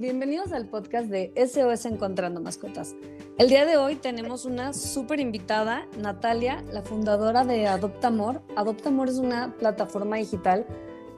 bienvenidos 0.00 0.52
al 0.52 0.66
podcast 0.66 1.08
de 1.08 1.30
SOS 1.36 1.84
Encontrando 1.84 2.40
Mascotas. 2.40 2.96
El 3.36 3.50
día 3.50 3.66
de 3.66 3.76
hoy 3.76 3.96
tenemos 3.96 4.46
una 4.46 4.72
súper 4.72 5.20
invitada, 5.20 5.86
Natalia, 5.98 6.64
la 6.72 6.80
fundadora 6.80 7.44
de 7.44 7.66
Adopta 7.66 8.08
Amor. 8.08 8.40
Amor 8.56 9.08
es 9.10 9.18
una 9.18 9.54
plataforma 9.58 10.16
digital 10.16 10.64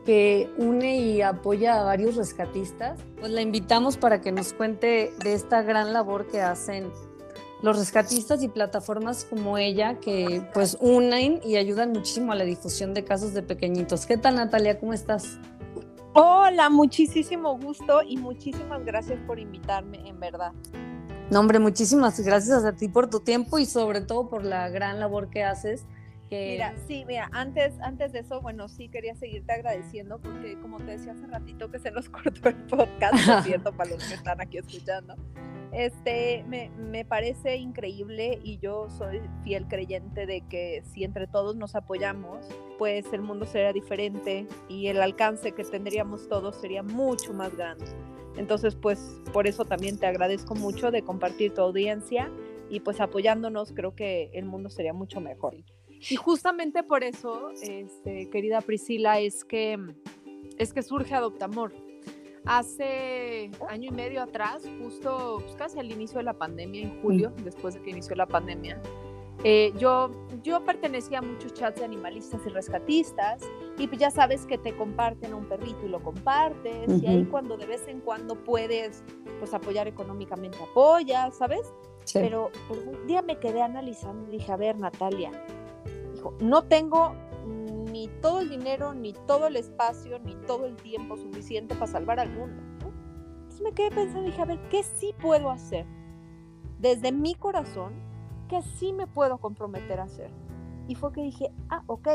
que 0.04 0.50
une 0.58 0.98
y 0.98 1.22
apoya 1.22 1.80
a 1.80 1.84
varios 1.84 2.16
rescatistas. 2.16 2.98
Pues 3.20 3.30
la 3.30 3.40
invitamos 3.40 3.96
para 3.96 4.20
que 4.20 4.32
nos 4.32 4.52
cuente 4.52 5.12
de 5.22 5.32
esta 5.32 5.62
gran 5.62 5.92
labor 5.92 6.26
que 6.26 6.40
hacen 6.40 6.90
los 7.62 7.78
rescatistas 7.78 8.42
y 8.42 8.48
plataformas 8.48 9.24
como 9.24 9.58
ella 9.58 10.00
que 10.00 10.44
pues 10.52 10.76
unen 10.80 11.40
y 11.44 11.54
ayudan 11.54 11.92
muchísimo 11.92 12.32
a 12.32 12.34
la 12.34 12.42
difusión 12.42 12.94
de 12.94 13.04
casos 13.04 13.32
de 13.32 13.44
pequeñitos. 13.44 14.06
¿Qué 14.06 14.16
tal 14.16 14.34
Natalia? 14.34 14.80
¿Cómo 14.80 14.92
estás? 14.92 15.38
Hola, 16.14 16.68
muchísimo 16.68 17.58
gusto 17.58 18.02
y 18.02 18.18
muchísimas 18.18 18.84
gracias 18.84 19.18
por 19.26 19.38
invitarme, 19.38 20.06
en 20.06 20.20
verdad. 20.20 20.52
No, 21.30 21.40
hombre, 21.40 21.58
muchísimas 21.58 22.20
gracias 22.20 22.64
a 22.64 22.72
ti 22.74 22.88
por 22.88 23.08
tu 23.08 23.20
tiempo 23.20 23.58
y 23.58 23.64
sobre 23.64 24.02
todo 24.02 24.28
por 24.28 24.44
la 24.44 24.68
gran 24.68 25.00
labor 25.00 25.30
que 25.30 25.42
haces. 25.42 25.86
Mira, 26.30 26.74
sí, 26.86 27.04
mira, 27.06 27.28
antes, 27.32 27.74
antes 27.80 28.12
de 28.12 28.20
eso, 28.20 28.40
bueno, 28.40 28.68
sí 28.68 28.88
quería 28.88 29.14
seguirte 29.14 29.52
agradeciendo 29.52 30.18
porque 30.18 30.58
como 30.60 30.78
te 30.78 30.92
decía 30.92 31.12
hace 31.12 31.26
ratito 31.26 31.70
que 31.70 31.78
se 31.78 31.90
nos 31.90 32.08
cortó 32.10 32.48
el 32.48 32.56
podcast, 32.56 33.26
por 33.26 33.42
cierto, 33.42 33.72
para 33.72 33.90
los 33.90 34.04
que 34.04 34.14
están 34.14 34.40
aquí 34.40 34.58
escuchando. 34.58 35.14
Este, 35.72 36.44
me, 36.48 36.68
me, 36.76 37.06
parece 37.06 37.56
increíble 37.56 38.38
y 38.44 38.58
yo 38.58 38.90
soy 38.90 39.22
fiel 39.42 39.66
creyente 39.68 40.26
de 40.26 40.42
que 40.42 40.82
si 40.92 41.02
entre 41.02 41.26
todos 41.26 41.56
nos 41.56 41.74
apoyamos, 41.74 42.46
pues 42.78 43.10
el 43.14 43.22
mundo 43.22 43.46
sería 43.46 43.72
diferente 43.72 44.46
y 44.68 44.88
el 44.88 45.00
alcance 45.00 45.52
que 45.52 45.64
tendríamos 45.64 46.28
todos 46.28 46.56
sería 46.56 46.82
mucho 46.82 47.32
más 47.32 47.56
grande. 47.56 47.86
Entonces, 48.36 48.76
pues 48.76 48.98
por 49.32 49.46
eso 49.46 49.64
también 49.64 49.98
te 49.98 50.06
agradezco 50.06 50.54
mucho 50.54 50.90
de 50.90 51.02
compartir 51.02 51.54
tu 51.54 51.62
audiencia 51.62 52.30
y 52.68 52.80
pues 52.80 53.00
apoyándonos 53.00 53.72
creo 53.72 53.94
que 53.94 54.30
el 54.34 54.44
mundo 54.44 54.68
sería 54.68 54.92
mucho 54.92 55.22
mejor. 55.22 55.56
Y 56.10 56.16
justamente 56.16 56.82
por 56.82 57.02
eso, 57.02 57.50
este, 57.62 58.28
querida 58.28 58.60
Priscila, 58.60 59.20
es 59.20 59.42
que, 59.44 59.78
es 60.58 60.74
que 60.74 60.82
surge 60.82 61.14
Adoptamor 61.14 61.72
hace 62.44 63.50
año 63.68 63.90
y 63.90 63.94
medio 63.94 64.22
atrás, 64.22 64.62
justo 64.82 65.38
pues, 65.42 65.54
casi 65.56 65.78
al 65.78 65.90
inicio 65.90 66.18
de 66.18 66.24
la 66.24 66.34
pandemia, 66.34 66.82
en 66.82 67.02
julio, 67.02 67.32
después 67.44 67.74
de 67.74 67.82
que 67.82 67.90
inició 67.90 68.16
la 68.16 68.26
pandemia, 68.26 68.80
eh, 69.44 69.72
yo, 69.76 70.10
yo 70.42 70.64
pertenecía 70.64 71.18
a 71.18 71.22
muchos 71.22 71.52
chats 71.54 71.80
de 71.80 71.84
animalistas 71.84 72.40
y 72.46 72.48
rescatistas 72.50 73.42
y 73.76 73.88
pues 73.88 73.98
ya 73.98 74.10
sabes 74.10 74.46
que 74.46 74.56
te 74.56 74.76
comparten 74.76 75.32
a 75.32 75.36
un 75.36 75.46
perrito 75.46 75.84
y 75.84 75.88
lo 75.88 76.00
compartes 76.00 77.02
y 77.02 77.06
ahí 77.06 77.24
cuando 77.24 77.56
de 77.56 77.66
vez 77.66 77.88
en 77.88 78.00
cuando 78.00 78.36
puedes 78.36 79.02
pues 79.40 79.52
apoyar 79.52 79.88
económicamente 79.88 80.58
apoyas, 80.62 81.36
¿sabes? 81.36 81.72
Pero 82.12 82.50
un 82.70 83.06
día 83.06 83.22
me 83.22 83.38
quedé 83.38 83.62
analizando 83.62 84.28
y 84.28 84.38
dije, 84.38 84.52
a 84.52 84.56
ver 84.56 84.78
Natalia, 84.78 85.32
dijo, 86.14 86.34
no 86.40 86.62
tengo 86.62 87.14
ni 87.92 88.08
todo 88.22 88.40
el 88.40 88.48
dinero, 88.48 88.94
ni 88.94 89.12
todo 89.12 89.46
el 89.46 89.56
espacio, 89.56 90.18
ni 90.18 90.34
todo 90.46 90.66
el 90.66 90.76
tiempo 90.76 91.18
suficiente 91.18 91.74
para 91.74 91.86
salvar 91.86 92.18
al 92.18 92.30
mundo. 92.30 92.62
Entonces 93.42 93.60
me 93.60 93.72
quedé 93.72 93.90
pensando 93.90 94.22
y 94.22 94.30
dije, 94.30 94.42
a 94.42 94.46
ver, 94.46 94.68
¿qué 94.70 94.82
sí 94.82 95.14
puedo 95.20 95.50
hacer? 95.50 95.86
Desde 96.78 97.12
mi 97.12 97.34
corazón, 97.34 97.92
¿qué 98.48 98.62
sí 98.62 98.92
me 98.94 99.06
puedo 99.06 99.38
comprometer 99.38 100.00
a 100.00 100.04
hacer? 100.04 100.30
Y 100.88 100.94
fue 100.94 101.12
que 101.12 101.20
dije, 101.20 101.52
ah, 101.68 101.84
ok, 101.86 102.08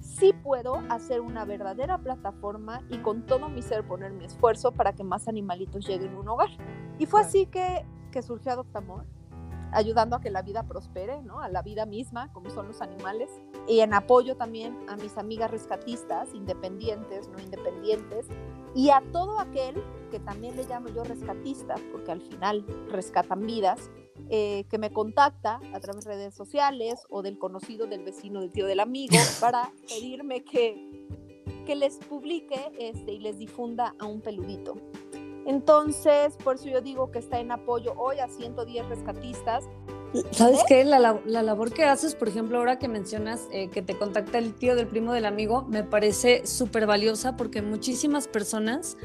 sí 0.00 0.34
puedo 0.34 0.82
hacer 0.90 1.22
una 1.22 1.46
verdadera 1.46 1.98
plataforma 1.98 2.82
y 2.90 2.98
con 2.98 3.24
todo 3.24 3.48
mi 3.48 3.62
ser 3.62 3.86
poner 3.86 4.12
mi 4.12 4.26
esfuerzo 4.26 4.72
para 4.72 4.92
que 4.92 5.04
más 5.04 5.26
animalitos 5.26 5.86
lleguen 5.86 6.14
a 6.14 6.20
un 6.20 6.28
hogar. 6.28 6.50
Y 6.98 7.06
fue 7.06 7.22
así 7.22 7.46
que, 7.46 7.84
que 8.12 8.22
surgió 8.22 8.52
Adoptamor 8.52 9.06
ayudando 9.74 10.16
a 10.16 10.20
que 10.20 10.30
la 10.30 10.42
vida 10.42 10.62
prospere, 10.62 11.20
¿no? 11.22 11.40
A 11.40 11.48
la 11.48 11.62
vida 11.62 11.84
misma, 11.84 12.32
como 12.32 12.50
son 12.50 12.68
los 12.68 12.80
animales, 12.80 13.30
y 13.68 13.80
en 13.80 13.92
apoyo 13.92 14.36
también 14.36 14.78
a 14.88 14.96
mis 14.96 15.18
amigas 15.18 15.50
rescatistas, 15.50 16.32
independientes, 16.34 17.28
no 17.28 17.40
independientes, 17.40 18.26
y 18.74 18.90
a 18.90 19.02
todo 19.12 19.38
aquel 19.38 19.82
que 20.10 20.20
también 20.20 20.56
le 20.56 20.64
llamo 20.64 20.88
yo 20.88 21.04
rescatista, 21.04 21.74
porque 21.92 22.12
al 22.12 22.20
final 22.20 22.64
rescatan 22.88 23.46
vidas, 23.46 23.90
eh, 24.30 24.64
que 24.70 24.78
me 24.78 24.92
contacta 24.92 25.60
a 25.72 25.80
través 25.80 26.04
de 26.04 26.12
redes 26.12 26.34
sociales 26.34 27.04
o 27.10 27.22
del 27.22 27.38
conocido, 27.38 27.86
del 27.86 28.04
vecino, 28.04 28.40
del 28.40 28.52
tío, 28.52 28.66
del 28.66 28.80
amigo, 28.80 29.16
para 29.40 29.72
pedirme 29.88 30.44
que, 30.44 31.06
que 31.66 31.74
les 31.74 31.96
publique 31.96 32.72
este, 32.78 33.12
y 33.12 33.18
les 33.18 33.38
difunda 33.38 33.94
a 33.98 34.06
un 34.06 34.20
peludito. 34.20 34.76
Entonces, 35.46 36.36
por 36.42 36.56
eso 36.56 36.68
yo 36.68 36.80
digo 36.80 37.10
que 37.10 37.18
está 37.18 37.38
en 37.38 37.52
apoyo 37.52 37.94
hoy 37.96 38.18
a 38.18 38.28
110 38.28 38.88
rescatistas. 38.88 39.64
¿Sabes 40.30 40.60
qué? 40.68 40.84
La, 40.84 40.98
labor 41.24 41.72
que 41.72 41.84
haces, 41.84 42.14
por 42.14 42.28
ejemplo, 42.28 42.58
ahora 42.58 42.78
que 42.78 42.88
mencionas 42.88 43.48
eh, 43.50 43.68
que 43.68 43.82
te 43.82 43.98
contacta 43.98 44.38
el 44.38 44.54
tío 44.54 44.76
del 44.76 44.86
primo 44.86 45.12
del 45.12 45.26
amigo, 45.26 45.62
me 45.62 45.82
parece 45.82 46.46
súper 46.46 46.86
valiosa 46.86 47.36
porque 47.36 47.62
muchísimas 47.62 48.28
personas 48.28 48.96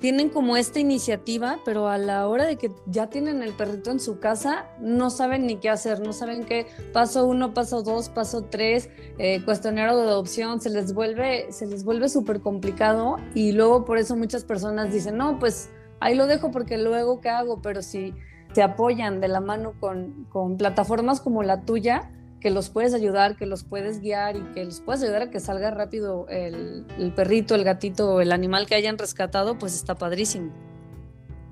tienen 0.00 0.28
como 0.30 0.56
esta 0.56 0.78
iniciativa, 0.78 1.58
pero 1.64 1.88
a 1.88 1.98
la 1.98 2.26
hora 2.28 2.44
de 2.44 2.56
que 2.56 2.70
ya 2.86 3.08
tienen 3.08 3.42
el 3.42 3.52
perrito 3.54 3.90
en 3.90 3.98
su 3.98 4.20
casa, 4.20 4.66
no 4.80 5.10
saben 5.10 5.46
ni 5.46 5.56
qué 5.56 5.70
hacer, 5.70 6.00
no 6.00 6.12
saben 6.12 6.44
qué 6.44 6.66
paso 6.92 7.26
uno, 7.26 7.52
paso 7.52 7.82
dos, 7.82 8.08
paso 8.08 8.44
tres, 8.44 8.88
eh, 9.18 9.44
cuestionario 9.44 9.96
de 9.96 10.04
adopción, 10.04 10.60
se 10.60 10.70
les 10.70 10.94
vuelve, 10.94 11.52
se 11.52 11.66
les 11.66 11.84
vuelve 11.84 12.08
súper 12.08 12.40
complicado 12.40 13.16
y 13.34 13.52
luego 13.52 13.84
por 13.84 13.98
eso 13.98 14.14
muchas 14.16 14.44
personas 14.44 14.92
dicen, 14.92 15.16
no, 15.16 15.38
pues 15.38 15.70
ahí 16.00 16.14
lo 16.14 16.26
dejo 16.26 16.50
porque 16.50 16.78
luego 16.78 17.20
qué 17.20 17.28
hago, 17.28 17.60
pero 17.62 17.82
si 17.82 18.14
se 18.52 18.62
apoyan 18.62 19.20
de 19.20 19.28
la 19.28 19.40
mano 19.40 19.74
con, 19.80 20.56
plataformas 20.56 21.20
como 21.20 21.42
la 21.42 21.62
tuya, 21.62 22.10
que 22.40 22.50
los 22.50 22.70
puedes 22.70 22.94
ayudar, 22.94 23.36
que 23.36 23.46
los 23.46 23.64
puedes 23.64 24.00
guiar 24.00 24.36
y 24.36 24.42
que 24.54 24.64
los 24.64 24.80
puedes 24.80 25.02
ayudar 25.02 25.22
a 25.22 25.30
que 25.30 25.40
salga 25.40 25.70
rápido 25.70 26.26
el, 26.28 26.86
el 26.98 27.12
perrito, 27.12 27.54
el 27.54 27.64
gatito 27.64 28.20
el 28.20 28.32
animal 28.32 28.66
que 28.66 28.76
hayan 28.76 28.96
rescatado, 28.96 29.58
pues 29.58 29.74
está 29.74 29.96
padrísimo. 29.96 30.52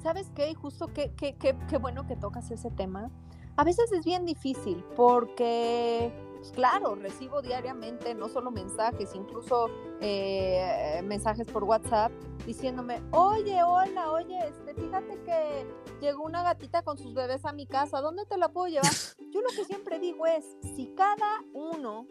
¿Sabes 0.03 0.31
qué? 0.37 0.55
Justo 0.55 0.87
qué, 0.93 1.13
qué, 1.17 1.35
qué, 1.35 1.57
qué 1.69 1.79
bueno 1.79 2.07
que 2.07 2.15
tocas 2.15 2.51
ese 2.53 2.71
tema. 2.71 3.11
A 3.57 3.65
veces 3.65 3.91
es 3.93 4.05
bien 4.05 4.25
difícil 4.25 4.85
porque 4.95 6.13
claro, 6.53 6.95
recibo 6.95 7.43
diariamente 7.43 8.15
no 8.15 8.29
solo 8.29 8.51
mensajes, 8.51 9.15
incluso 9.15 9.69
eh, 10.01 11.01
mensajes 11.05 11.47
por 11.47 11.65
WhatsApp 11.65 12.13
diciéndome, 12.45 13.03
oye, 13.13 13.63
hola, 13.63 14.13
oye, 14.13 14.39
este, 14.49 14.75
fíjate 14.75 15.21
que 15.23 15.67
llegó 16.01 16.25
una 16.25 16.43
gatita 16.43 16.83
con 16.83 16.99
sus 16.99 17.15
bebés 17.15 17.45
a 17.45 17.53
mi 17.53 17.67
casa, 17.67 18.01
¿dónde 18.01 18.25
te 18.27 18.37
la 18.37 18.49
puedo 18.49 18.69
llevar? 18.69 18.93
Yo 19.33 19.41
lo 19.41 19.49
que 19.49 19.65
siempre 19.65 19.99
digo 19.99 20.27
es, 20.27 20.57
si 20.75 20.95
cada 20.95 21.43
uno 21.53 22.07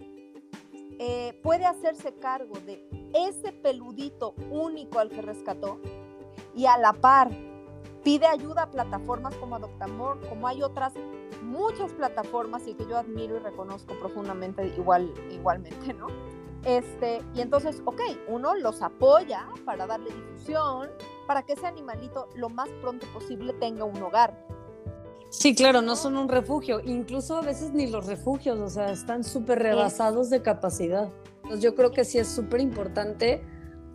eh, 1.00 1.40
puede 1.44 1.66
hacerse 1.66 2.14
cargo 2.16 2.56
de 2.66 2.88
ese 3.14 3.52
peludito 3.52 4.34
único 4.50 5.00
al 5.00 5.10
que 5.10 5.22
rescató 5.22 5.80
y 6.56 6.66
a 6.66 6.78
la 6.78 6.94
par 6.94 7.32
pide 8.06 8.28
ayuda 8.28 8.62
a 8.62 8.72
plataformas 8.72 9.36
como 9.36 9.56
Adoptamor, 9.56 10.20
como 10.30 10.48
hay 10.48 10.62
otras 10.62 10.94
muchas 11.42 11.92
plataformas 11.92 12.68
y 12.68 12.76
que 12.76 12.86
yo 12.86 12.98
admiro 12.98 13.36
y 13.36 13.40
reconozco 13.40 13.98
profundamente 14.00 14.68
igual, 14.78 15.12
igualmente, 15.32 15.92
¿no? 15.94 16.08
Este, 16.64 17.22
y 17.34 17.42
entonces, 17.42 17.82
ok, 17.84 18.02
uno 18.28 18.56
los 18.56 18.84
apoya 18.84 19.48
para 19.66 19.88
darle 19.88 20.12
difusión, 20.12 20.90
para 21.26 21.42
que 21.42 21.54
ese 21.54 21.66
animalito 21.66 22.30
lo 22.36 22.50
más 22.50 22.70
pronto 22.82 23.08
posible 23.12 23.54
tenga 23.54 23.86
un 23.86 24.02
hogar. 24.02 24.46
Sí, 25.32 25.56
claro, 25.56 25.82
no 25.82 25.96
son 25.96 26.16
un 26.16 26.30
refugio, 26.30 26.82
incluso 26.86 27.38
a 27.38 27.42
veces 27.42 27.72
ni 27.74 27.88
los 27.88 28.06
refugios, 28.06 28.60
o 28.60 28.70
sea, 28.70 28.92
están 28.92 29.24
súper 29.24 29.60
rebasados 29.60 30.30
de 30.30 30.44
capacidad. 30.44 31.12
Entonces 31.38 31.62
yo 31.62 31.74
creo 31.74 31.92
que 31.92 32.06
sí 32.06 32.20
es 32.20 32.28
súper 32.28 32.62
importante 32.62 33.44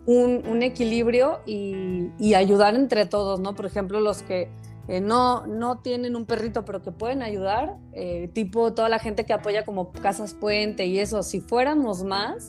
un, 0.05 0.43
un, 0.47 0.63
equilibrio 0.63 1.39
y, 1.45 2.33
ayudar 2.33 2.75
entre 2.75 3.05
todos, 3.05 3.39
¿no? 3.39 3.55
Por 3.55 3.65
ejemplo, 3.65 3.99
los 3.99 4.23
que 4.23 4.49
eh, 4.87 4.99
no, 4.99 5.45
no 5.47 5.79
tienen 5.79 6.15
un 6.15 6.25
perrito, 6.25 6.65
pero 6.65 6.81
que 6.81 6.91
pueden 6.91 7.21
ayudar, 7.21 7.77
eh, 7.93 8.29
tipo 8.33 8.73
toda 8.73 8.89
la 8.89 8.99
gente 8.99 9.25
que 9.25 9.33
apoya 9.33 9.63
como 9.63 9.91
Casas 9.91 10.33
Puente 10.33 10.85
y 10.85 10.99
eso, 10.99 11.23
si 11.23 11.39
fuéramos 11.39 12.03
más, 12.03 12.47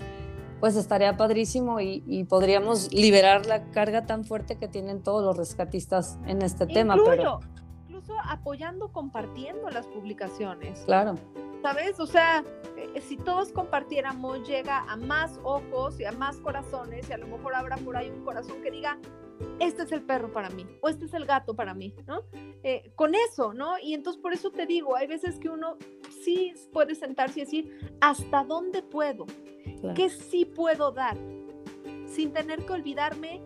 pues 0.61 0.77
estaría 0.77 1.17
padrísimo 1.17 1.81
y, 1.81 2.25
podríamos 2.29 2.93
liberar 2.93 3.47
la 3.47 3.65
carga 3.73 4.07
tan 4.07 4.25
fuerte 4.25 4.57
que 4.57 4.69
tienen 4.69 5.03
todos 5.03 5.25
los 5.25 5.37
rescatistas 5.37 6.19
en 6.27 6.41
este 6.43 6.67
tema. 6.67 6.97
Pero... 7.05 7.41
Apoyando, 8.31 8.93
compartiendo 8.93 9.69
las 9.71 9.87
publicaciones. 9.87 10.83
Claro. 10.85 11.17
¿Sabes? 11.63 12.01
O 12.01 12.07
sea, 12.07 12.45
eh, 12.77 13.01
si 13.01 13.17
todos 13.17 13.53
compartiéramos, 13.53 14.47
llega 14.47 14.81
a 14.91 14.97
más 14.97 15.39
ojos 15.45 16.01
y 16.01 16.05
a 16.05 16.13
más 16.13 16.39
corazones 16.39 17.09
y 17.09 17.13
a 17.13 17.19
lo 17.19 17.29
mejor 17.29 17.55
habrá 17.55 17.77
por 17.77 17.97
ahí 17.97 18.11
un 18.11 18.25
corazón 18.25 18.61
que 18.63 18.71
diga, 18.71 18.99
este 19.61 19.83
es 19.83 19.93
el 19.93 20.03
perro 20.03 20.33
para 20.33 20.51
mí 20.51 20.67
o 20.81 20.89
este 20.89 21.05
es 21.05 21.15
el 21.15 21.25
gato 21.25 21.55
para 21.55 21.75
mí, 21.75 21.95
¿no? 22.07 22.23
Eh, 22.63 22.93
con 22.95 23.15
eso, 23.15 23.53
¿no? 23.55 23.79
Y 23.79 23.95
entonces 23.95 24.21
por 24.21 24.33
eso 24.33 24.51
te 24.51 24.67
digo, 24.67 24.97
hay 24.97 25.07
veces 25.07 25.39
que 25.39 25.49
uno 25.49 25.77
sí 26.23 26.53
puede 26.73 26.95
sentarse 26.95 27.41
y 27.41 27.45
decir, 27.45 27.97
¿hasta 28.01 28.45
dónde 28.45 28.83
puedo? 28.83 29.27
¿Qué 29.95 30.09
sí 30.11 30.45
puedo 30.45 30.93
dar? 30.93 31.17
Sin 32.07 32.33
tener 32.33 32.65
que 32.65 32.73
olvidarme 32.73 33.41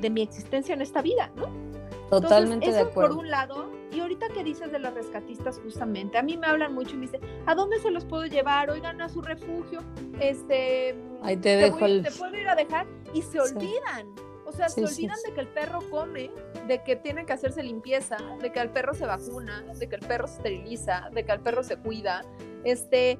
de 0.00 0.10
mi 0.10 0.22
existencia 0.22 0.74
en 0.74 0.82
esta 0.82 1.02
vida, 1.02 1.32
¿no? 1.36 1.67
Totalmente 2.10 2.66
Entonces, 2.66 2.74
de 2.74 2.80
eso 2.82 2.90
por 2.94 3.04
acuerdo. 3.04 3.20
un 3.20 3.30
lado, 3.30 3.70
y 3.92 4.00
ahorita 4.00 4.28
que 4.30 4.42
dices 4.44 4.72
de 4.72 4.78
los 4.78 4.94
rescatistas 4.94 5.60
justamente, 5.62 6.16
a 6.18 6.22
mí 6.22 6.36
me 6.36 6.46
hablan 6.46 6.74
mucho 6.74 6.94
y 6.94 6.98
me 6.98 7.02
dicen, 7.06 7.20
¿a 7.46 7.54
dónde 7.54 7.78
se 7.80 7.90
los 7.90 8.04
puedo 8.04 8.24
llevar? 8.26 8.70
Oigan, 8.70 9.00
a 9.02 9.08
su 9.08 9.20
refugio, 9.22 9.80
este, 10.20 10.96
Ahí 11.22 11.36
te 11.36 11.56
dejo 11.56 11.78
voy- 11.80 11.90
el... 11.92 12.02
te 12.04 12.10
puedo 12.12 12.34
ir 12.36 12.48
a 12.48 12.54
dejar 12.54 12.86
y 13.12 13.22
se 13.22 13.32
Sí. 13.32 13.38
olvidan. 13.38 14.06
O 14.46 14.52
sea, 14.52 14.68
Sí, 14.70 14.80
se 14.86 14.94
olvidan 14.94 15.16
sí. 15.18 15.28
de 15.28 15.34
que 15.34 15.40
el 15.42 15.48
perro 15.48 15.80
come, 15.90 16.30
de 16.66 16.82
que 16.82 16.96
tiene 16.96 17.26
que 17.26 17.34
hacerse 17.34 17.62
limpieza, 17.62 18.16
de 18.40 18.50
que 18.50 18.60
el 18.60 18.70
perro 18.70 18.94
se 18.94 19.04
vacuna, 19.04 19.62
de 19.78 19.88
que 19.90 19.96
el 19.96 20.06
perro 20.06 20.26
se 20.26 20.36
esteriliza, 20.36 21.10
de 21.12 21.24
que 21.26 21.32
el 21.32 21.40
perro 21.40 21.62
se 21.62 21.76
cuida, 21.76 22.22
este, 22.64 23.18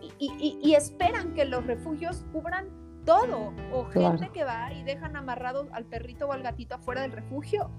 y, 0.00 0.06
y- 0.26 0.32
y- 0.38 0.58
y 0.62 0.74
esperan 0.74 1.34
que 1.34 1.44
los 1.44 1.66
refugios 1.66 2.24
cubran 2.32 2.70
todo. 3.04 3.52
O 3.72 3.84
gente 3.84 4.16
Claro. 4.16 4.32
que 4.32 4.44
va 4.44 4.72
y 4.72 4.82
dejan 4.84 5.14
amarrado 5.16 5.68
al 5.72 5.84
perrito 5.84 6.26
o 6.28 6.32
al 6.32 6.42
gatito 6.42 6.76
afuera 6.76 7.02
del 7.02 7.12
refugio. 7.12 7.70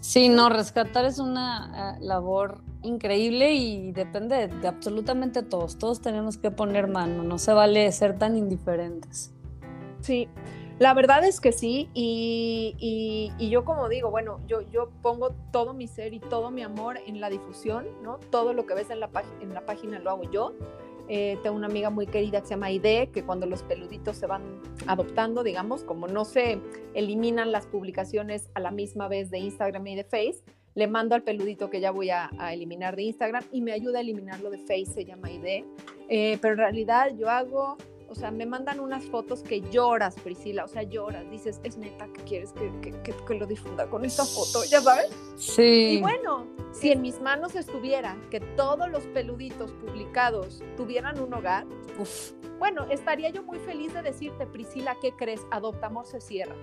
Sí, 0.00 0.28
no, 0.28 0.48
rescatar 0.48 1.04
es 1.04 1.18
una 1.18 1.96
eh, 1.98 2.04
labor 2.04 2.62
increíble 2.82 3.52
y 3.52 3.92
depende 3.92 4.36
de, 4.36 4.48
de 4.48 4.68
absolutamente 4.68 5.42
todos. 5.42 5.78
Todos 5.78 6.00
tenemos 6.00 6.38
que 6.38 6.50
poner 6.50 6.88
mano, 6.88 7.22
no 7.22 7.38
se 7.38 7.52
vale 7.52 7.90
ser 7.92 8.18
tan 8.18 8.36
indiferentes. 8.36 9.32
Sí, 10.00 10.28
la 10.78 10.94
verdad 10.94 11.24
es 11.26 11.40
que 11.42 11.52
sí, 11.52 11.90
y, 11.92 12.74
y- 12.78 13.32
y 13.38 13.50
yo 13.50 13.66
como 13.66 13.90
digo, 13.90 14.10
bueno, 14.10 14.40
yo, 14.48 14.62
yo 14.70 14.88
pongo 15.02 15.32
todo 15.52 15.74
mi 15.74 15.86
ser 15.86 16.14
y 16.14 16.20
todo 16.20 16.50
mi 16.50 16.62
amor 16.62 16.98
en 17.06 17.20
la 17.20 17.28
difusión, 17.28 17.84
¿no? 18.02 18.16
Todo 18.30 18.54
lo 18.54 18.64
que 18.64 18.72
ves 18.72 18.88
en 18.88 19.00
la, 19.00 19.10
en 19.42 19.52
la 19.52 19.66
página 19.66 19.98
lo 19.98 20.08
hago 20.10 20.22
yo. 20.30 20.54
Eh, 21.12 21.38
tengo 21.42 21.56
una 21.56 21.66
amiga 21.66 21.90
muy 21.90 22.06
querida 22.06 22.40
que 22.40 22.46
se 22.46 22.54
llama 22.54 22.66
Aide, 22.66 23.10
que 23.12 23.24
cuando 23.24 23.44
los 23.44 23.64
peluditos 23.64 24.16
se 24.16 24.28
van 24.28 24.62
adoptando, 24.86 25.42
digamos, 25.42 25.82
como 25.82 26.06
no 26.06 26.24
se 26.24 26.60
eliminan 26.94 27.50
las 27.50 27.66
publicaciones 27.66 28.48
a 28.54 28.60
la 28.60 28.70
misma 28.70 29.08
vez 29.08 29.28
de 29.28 29.40
Instagram 29.40 29.84
y 29.88 29.96
de 29.96 30.04
Face, 30.04 30.44
le 30.76 30.86
mando 30.86 31.16
al 31.16 31.24
peludito 31.24 31.68
que 31.68 31.80
ya 31.80 31.90
voy 31.90 32.10
a, 32.10 32.30
a 32.38 32.54
eliminar 32.54 32.94
de 32.94 33.02
Instagram 33.02 33.42
y 33.50 33.60
me 33.60 33.72
ayuda 33.72 33.98
a 33.98 34.02
eliminarlo 34.02 34.50
de 34.50 34.58
Face, 34.58 34.86
se 34.86 35.04
llama 35.04 35.26
Aide. 35.26 35.64
Eh, 36.08 36.38
pero 36.40 36.54
en 36.54 36.58
realidad 36.58 37.12
yo 37.18 37.28
hago 37.28 37.76
o 38.10 38.14
sea, 38.14 38.30
me 38.30 38.44
mandan 38.44 38.80
unas 38.80 39.04
fotos 39.06 39.42
que 39.42 39.60
lloras, 39.70 40.16
Priscila, 40.16 40.64
o 40.64 40.68
sea, 40.68 40.82
lloras, 40.82 41.30
dices, 41.30 41.60
es 41.62 41.76
neta 41.78 42.08
que 42.12 42.22
quieres 42.24 42.52
que, 42.52 42.70
que- 42.82 43.00
que- 43.02 43.14
que 43.24 43.34
lo 43.34 43.46
difunda 43.46 43.88
con 43.88 44.04
esta 44.04 44.24
foto, 44.24 44.64
ya 44.64 44.80
sabes. 44.80 45.08
Sí. 45.36 45.98
Y 45.98 46.00
bueno, 46.00 46.46
si 46.72 46.92
en 46.92 47.00
mis 47.02 47.20
manos 47.20 47.54
estuviera 47.56 48.16
que 48.30 48.40
todos 48.40 48.90
los 48.90 49.04
peluditos 49.06 49.70
publicados 49.72 50.62
tuvieran 50.76 51.20
un 51.20 51.32
hogar, 51.32 51.66
Uf, 51.98 52.32
bueno, 52.58 52.84
estaría 52.90 53.30
yo 53.30 53.42
muy 53.42 53.58
feliz 53.60 53.92
de 53.94 54.02
decirte, 54.02 54.46
Priscila, 54.46 54.96
¿qué 55.00 55.12
crees? 55.12 55.40
Adopta 55.50 55.86
Amor 55.86 56.06
se 56.06 56.20
cierra, 56.20 56.54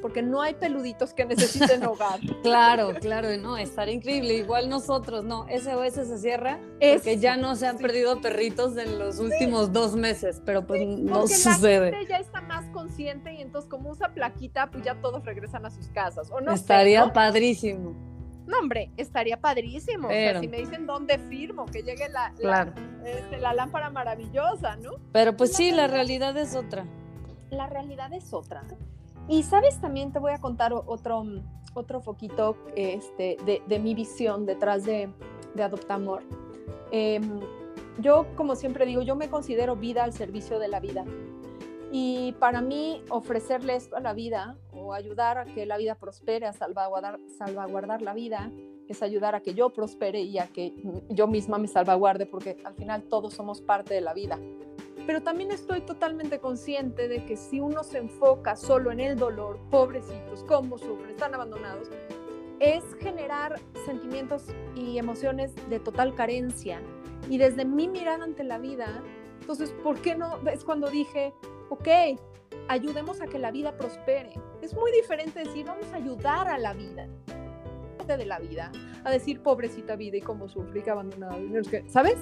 porque 0.00 0.22
no 0.22 0.40
hay 0.42 0.54
peluditos 0.54 1.12
que 1.14 1.24
necesiten 1.24 1.84
hogar. 1.84 2.18
claro, 2.42 2.92
claro, 3.00 3.36
no, 3.38 3.56
estaría 3.56 3.94
increíble. 3.94 4.34
Igual 4.34 4.68
nosotros, 4.68 5.24
no, 5.24 5.46
SOS 5.48 5.94
se 6.08 6.18
cierra 6.18 6.58
porque 6.72 7.12
Eso, 7.12 7.20
ya 7.20 7.36
no 7.36 7.54
se 7.56 7.66
han 7.66 7.76
sí. 7.78 7.82
perdido 7.82 8.20
perritos 8.20 8.76
en 8.76 8.98
los 8.98 9.18
últimos 9.18 9.72
dos 9.72 9.94
meses, 9.96 10.40
pero 10.44 10.66
pues 10.66 10.86
no 10.86 11.20
Porque 11.20 11.34
sucede. 11.34 11.90
la 11.90 11.96
gente 11.98 12.10
ya 12.12 12.18
está 12.18 12.40
más 12.42 12.64
consciente 12.70 13.32
y 13.34 13.40
entonces 13.42 13.68
como 13.70 13.90
usa 13.90 14.12
plaquita, 14.14 14.70
pues 14.70 14.84
ya 14.84 14.94
todos 15.00 15.24
regresan 15.24 15.66
a 15.66 15.70
sus 15.70 15.88
casas. 15.88 16.30
O 16.30 16.40
no 16.40 16.52
sé, 16.52 16.56
estaría 16.62 17.04
¿no? 17.06 17.12
padrísimo. 17.12 17.94
No, 18.46 18.58
hombre, 18.58 18.90
estaría 18.96 19.40
padrísimo. 19.40 20.08
O 20.08 20.10
sea, 20.10 20.28
Pero- 20.28 20.40
si 20.40 20.48
me 20.48 20.56
dicen 20.56 20.84
dónde 20.86 21.18
firmo, 21.18 21.66
que 21.66 21.82
llegue 21.82 22.08
la, 22.08 22.30
la, 22.30 22.34
Claro. 22.64 22.72
este, 23.04 23.38
la 23.38 23.54
lámpara 23.54 23.90
maravillosa, 23.90 24.74
¿no? 24.76 24.92
Pero 25.12 25.36
pues 25.36 25.52
sí, 25.54 25.70
la 25.70 25.86
realidad 25.86 26.36
es 26.36 26.56
otra. 26.56 26.84
La 27.50 27.66
realidad 27.68 28.12
es 28.12 28.32
otra. 28.32 28.62
Y 29.28 29.42
sabes, 29.42 29.80
también 29.80 30.12
te 30.12 30.18
voy 30.18 30.32
a 30.32 30.38
contar 30.38 30.72
otro, 30.72 31.24
otro 31.74 32.00
foquito 32.00 32.56
este, 32.74 33.36
de, 33.66 33.78
mi 33.78 33.94
visión 33.94 34.46
detrás 34.46 34.84
de, 34.84 35.08
de 35.54 35.62
Adoptamor. 35.62 36.22
Em, 36.90 37.40
yo, 38.00 38.26
como 38.36 38.56
siempre 38.56 38.86
digo, 38.86 39.02
yo 39.02 39.16
me 39.16 39.28
considero 39.28 39.76
vida 39.76 40.04
al 40.04 40.12
servicio 40.12 40.58
de 40.58 40.68
la 40.68 40.80
vida. 40.80 41.04
Y 41.92 42.32
para 42.38 42.60
mí, 42.60 43.02
ofrecerle 43.10 43.74
esto 43.74 43.96
a 43.96 44.00
la 44.00 44.12
vida 44.12 44.56
o 44.72 44.92
ayudar 44.92 45.38
a 45.38 45.44
que 45.44 45.66
la 45.66 45.76
vida 45.76 45.96
prospere, 45.96 46.46
a 46.46 46.52
salvaguardar, 46.52 47.18
salvaguardar 47.36 48.00
la 48.00 48.14
vida, 48.14 48.50
es 48.88 49.02
ayudar 49.02 49.34
a 49.34 49.40
que 49.40 49.54
yo 49.54 49.70
prospere 49.70 50.20
y 50.20 50.38
a 50.38 50.48
que 50.48 50.74
yo 51.08 51.26
misma 51.26 51.58
me 51.58 51.68
salvaguarde, 51.68 52.26
porque 52.26 52.56
al 52.64 52.74
final 52.74 53.04
todos 53.04 53.34
somos 53.34 53.60
parte 53.60 53.94
de 53.94 54.00
la 54.00 54.14
vida. 54.14 54.38
Pero 55.06 55.22
también 55.22 55.50
estoy 55.50 55.80
totalmente 55.80 56.38
consciente 56.38 57.08
de 57.08 57.24
que 57.24 57.36
si 57.36 57.60
uno 57.60 57.82
se 57.82 57.98
enfoca 57.98 58.56
solo 58.56 58.92
en 58.92 59.00
el 59.00 59.16
dolor, 59.16 59.58
pobrecitos, 59.70 60.44
cómo 60.44 60.78
sufren, 60.78 61.10
están 61.10 61.34
abandonados, 61.34 61.88
es 62.60 62.84
generar 63.00 63.58
sentimientos 63.86 64.44
y 64.74 64.98
emociones 64.98 65.52
de 65.68 65.80
total 65.80 66.14
carencia. 66.14 66.80
Y 67.28 67.38
desde 67.38 67.64
mi 67.64 67.88
mirada 67.88 68.24
ante 68.24 68.44
la 68.44 68.58
vida, 68.58 69.02
entonces, 69.40 69.72
¿por 69.82 70.00
qué 70.00 70.14
no? 70.14 70.38
Es 70.48 70.64
cuando 70.64 70.90
dije, 70.90 71.32
ok, 71.70 71.88
ayudemos 72.68 73.20
a 73.20 73.26
que 73.26 73.38
la 73.38 73.50
vida 73.50 73.76
prospere. 73.76 74.34
Es 74.60 74.74
muy 74.74 74.92
diferente 74.92 75.40
decir, 75.40 75.66
vamos 75.66 75.86
a 75.92 75.96
ayudar 75.96 76.48
a 76.48 76.58
la 76.58 76.74
vida 76.74 77.08
de 78.16 78.26
la 78.26 78.38
vida, 78.38 78.72
a 79.04 79.10
decir 79.10 79.40
pobrecita 79.42 79.96
vida 79.96 80.16
y 80.16 80.20
cómo 80.20 80.48
sufre 80.48 80.80
y 80.80 80.82
que 80.82 80.90
abandonado, 80.90 81.36
¿sabes? 81.88 82.16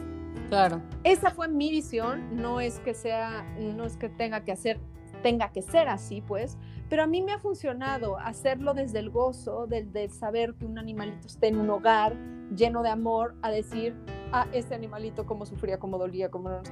Claro. 0.49 0.81
Esa 1.05 1.31
fue 1.31 1.49
mi 1.49 1.70
visión, 1.70 2.37
no 2.37 2.61
es 2.61 2.81
que 2.81 2.94
sea, 2.94 3.44
no 3.58 3.85
es 3.85 3.96
que 3.96 4.08
tenga 4.08 4.44
que 4.44 4.52
hacer, 4.52 4.81
tenga 5.23 5.50
que 5.52 5.62
ser 5.62 5.88
así, 5.88 6.20
pues, 6.20 6.56
pero 6.88 7.02
a 7.02 7.06
mí 7.06 7.23
me 7.23 7.32
ha 7.32 7.38
funcionado 7.38 8.19
hacerlo 8.19 8.73
desde 8.73 8.99
el 8.99 9.11
gozo, 9.11 9.67
del 9.67 10.11
saber 10.11 10.55
que 10.55 10.64
un 10.64 10.79
animalito 10.79 11.26
esté 11.26 11.49
en 11.49 11.58
un 11.58 11.69
hogar 11.70 12.14
lleno 12.56 12.82
de 12.82 12.88
amor, 12.88 13.35
a 13.43 13.50
decir, 13.50 13.94
ah, 14.32 14.46
este 14.52 14.75
animalito 14.75 15.26
cómo 15.26 15.44
sufría, 15.44 15.79
cómo 15.79 15.99
dolía, 15.99 16.31
cómo 16.31 16.49
no 16.49 16.58
nos... 16.58 16.70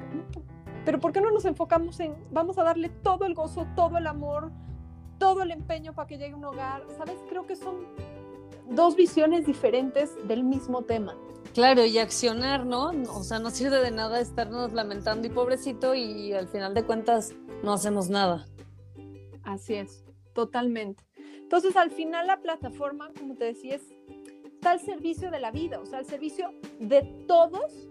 Pero 0.84 1.00
¿por 1.00 1.12
qué 1.12 1.20
no 1.20 1.30
nos 1.30 1.44
enfocamos 1.44 1.98
en, 2.00 2.14
vamos 2.30 2.58
a 2.58 2.62
darle 2.62 2.88
todo 2.88 3.26
el 3.26 3.34
gozo, 3.34 3.66
todo 3.74 3.98
el 3.98 4.06
amor, 4.06 4.52
todo 5.18 5.42
el 5.42 5.50
empeño 5.50 5.92
para 5.92 6.06
que 6.06 6.16
llegue 6.16 6.32
a 6.32 6.36
un 6.36 6.44
hogar? 6.44 6.84
¿Sabes? 6.96 7.16
Creo 7.28 7.46
que 7.46 7.56
son 7.56 7.74
dos 8.70 8.96
visiones 8.96 9.44
diferentes 9.44 10.16
del 10.26 10.44
mismo 10.44 10.82
tema. 10.82 11.14
Claro, 11.54 11.84
y 11.84 11.98
accionar, 11.98 12.66
¿no? 12.66 12.90
O 13.14 13.22
sea, 13.22 13.38
no 13.38 13.50
sirve 13.50 13.78
de 13.78 13.90
nada 13.90 14.20
estarnos 14.20 14.72
lamentando 14.72 15.26
y 15.26 15.30
pobrecito 15.30 15.94
y 15.94 16.32
al 16.32 16.48
final 16.48 16.74
de 16.74 16.84
cuentas 16.84 17.34
no 17.62 17.72
hacemos 17.72 18.08
nada. 18.08 18.46
Así 19.42 19.74
es, 19.74 20.04
totalmente. 20.34 21.04
Entonces, 21.38 21.76
al 21.76 21.90
final 21.90 22.26
la 22.26 22.40
plataforma, 22.40 23.10
como 23.18 23.36
te 23.36 23.44
decía, 23.44 23.76
es, 23.76 23.82
está 24.44 24.72
al 24.72 24.80
servicio 24.80 25.30
de 25.30 25.40
la 25.40 25.50
vida, 25.50 25.78
o 25.80 25.86
sea, 25.86 26.00
al 26.00 26.06
servicio 26.06 26.50
de 26.80 27.02
todos 27.28 27.88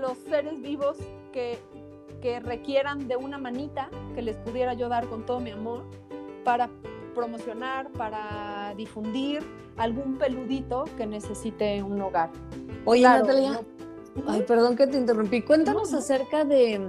los 0.00 0.18
seres 0.18 0.60
vivos 0.60 0.98
que, 1.32 1.58
que 2.20 2.40
requieran 2.40 3.08
de 3.08 3.16
una 3.16 3.38
manita 3.38 3.88
que 4.14 4.22
les 4.22 4.36
pudiera 4.36 4.74
yo 4.74 4.88
dar 4.88 5.08
con 5.08 5.24
todo 5.24 5.40
mi 5.40 5.50
amor 5.50 5.84
para 6.44 6.68
promocionar, 7.14 7.90
para 7.92 8.51
difundir 8.74 9.42
algún 9.76 10.18
peludito 10.18 10.84
que 10.96 11.06
necesite 11.06 11.82
un 11.82 12.00
hogar. 12.00 12.30
Oye, 12.84 13.02
Claro, 13.02 13.24
Natalia, 13.26 13.50
no- 14.16 14.22
ay, 14.32 14.42
perdón 14.42 14.76
que 14.76 14.86
te 14.86 14.98
interrumpí. 14.98 15.42
Cuéntanos 15.42 15.90
No, 15.90 15.96
no. 15.96 15.98
acerca 15.98 16.44
de 16.44 16.80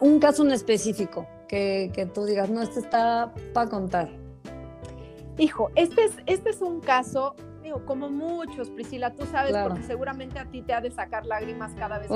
un 0.00 0.18
caso 0.20 0.44
en 0.44 0.52
específico 0.52 1.26
que, 1.48 1.90
que 1.94 2.06
tú 2.06 2.24
digas, 2.24 2.50
no, 2.50 2.62
este 2.62 2.80
está 2.80 3.32
para 3.52 3.68
contar. 3.70 4.08
Hijo, 5.38 5.70
este 5.74 6.04
es, 6.04 6.12
este 6.26 6.50
es 6.50 6.60
un 6.60 6.80
caso, 6.80 7.34
como 7.86 8.10
muchos, 8.10 8.68
Priscila, 8.70 9.14
tú 9.14 9.24
sabes, 9.26 9.52
Claro. 9.52 9.68
porque 9.70 9.84
seguramente 9.84 10.38
a 10.38 10.44
ti 10.44 10.60
te 10.62 10.74
ha 10.74 10.80
de 10.80 10.90
sacar 10.90 11.24
lágrimas 11.24 11.72
cada 11.74 11.98
vez 11.98 12.08
que 12.08 12.14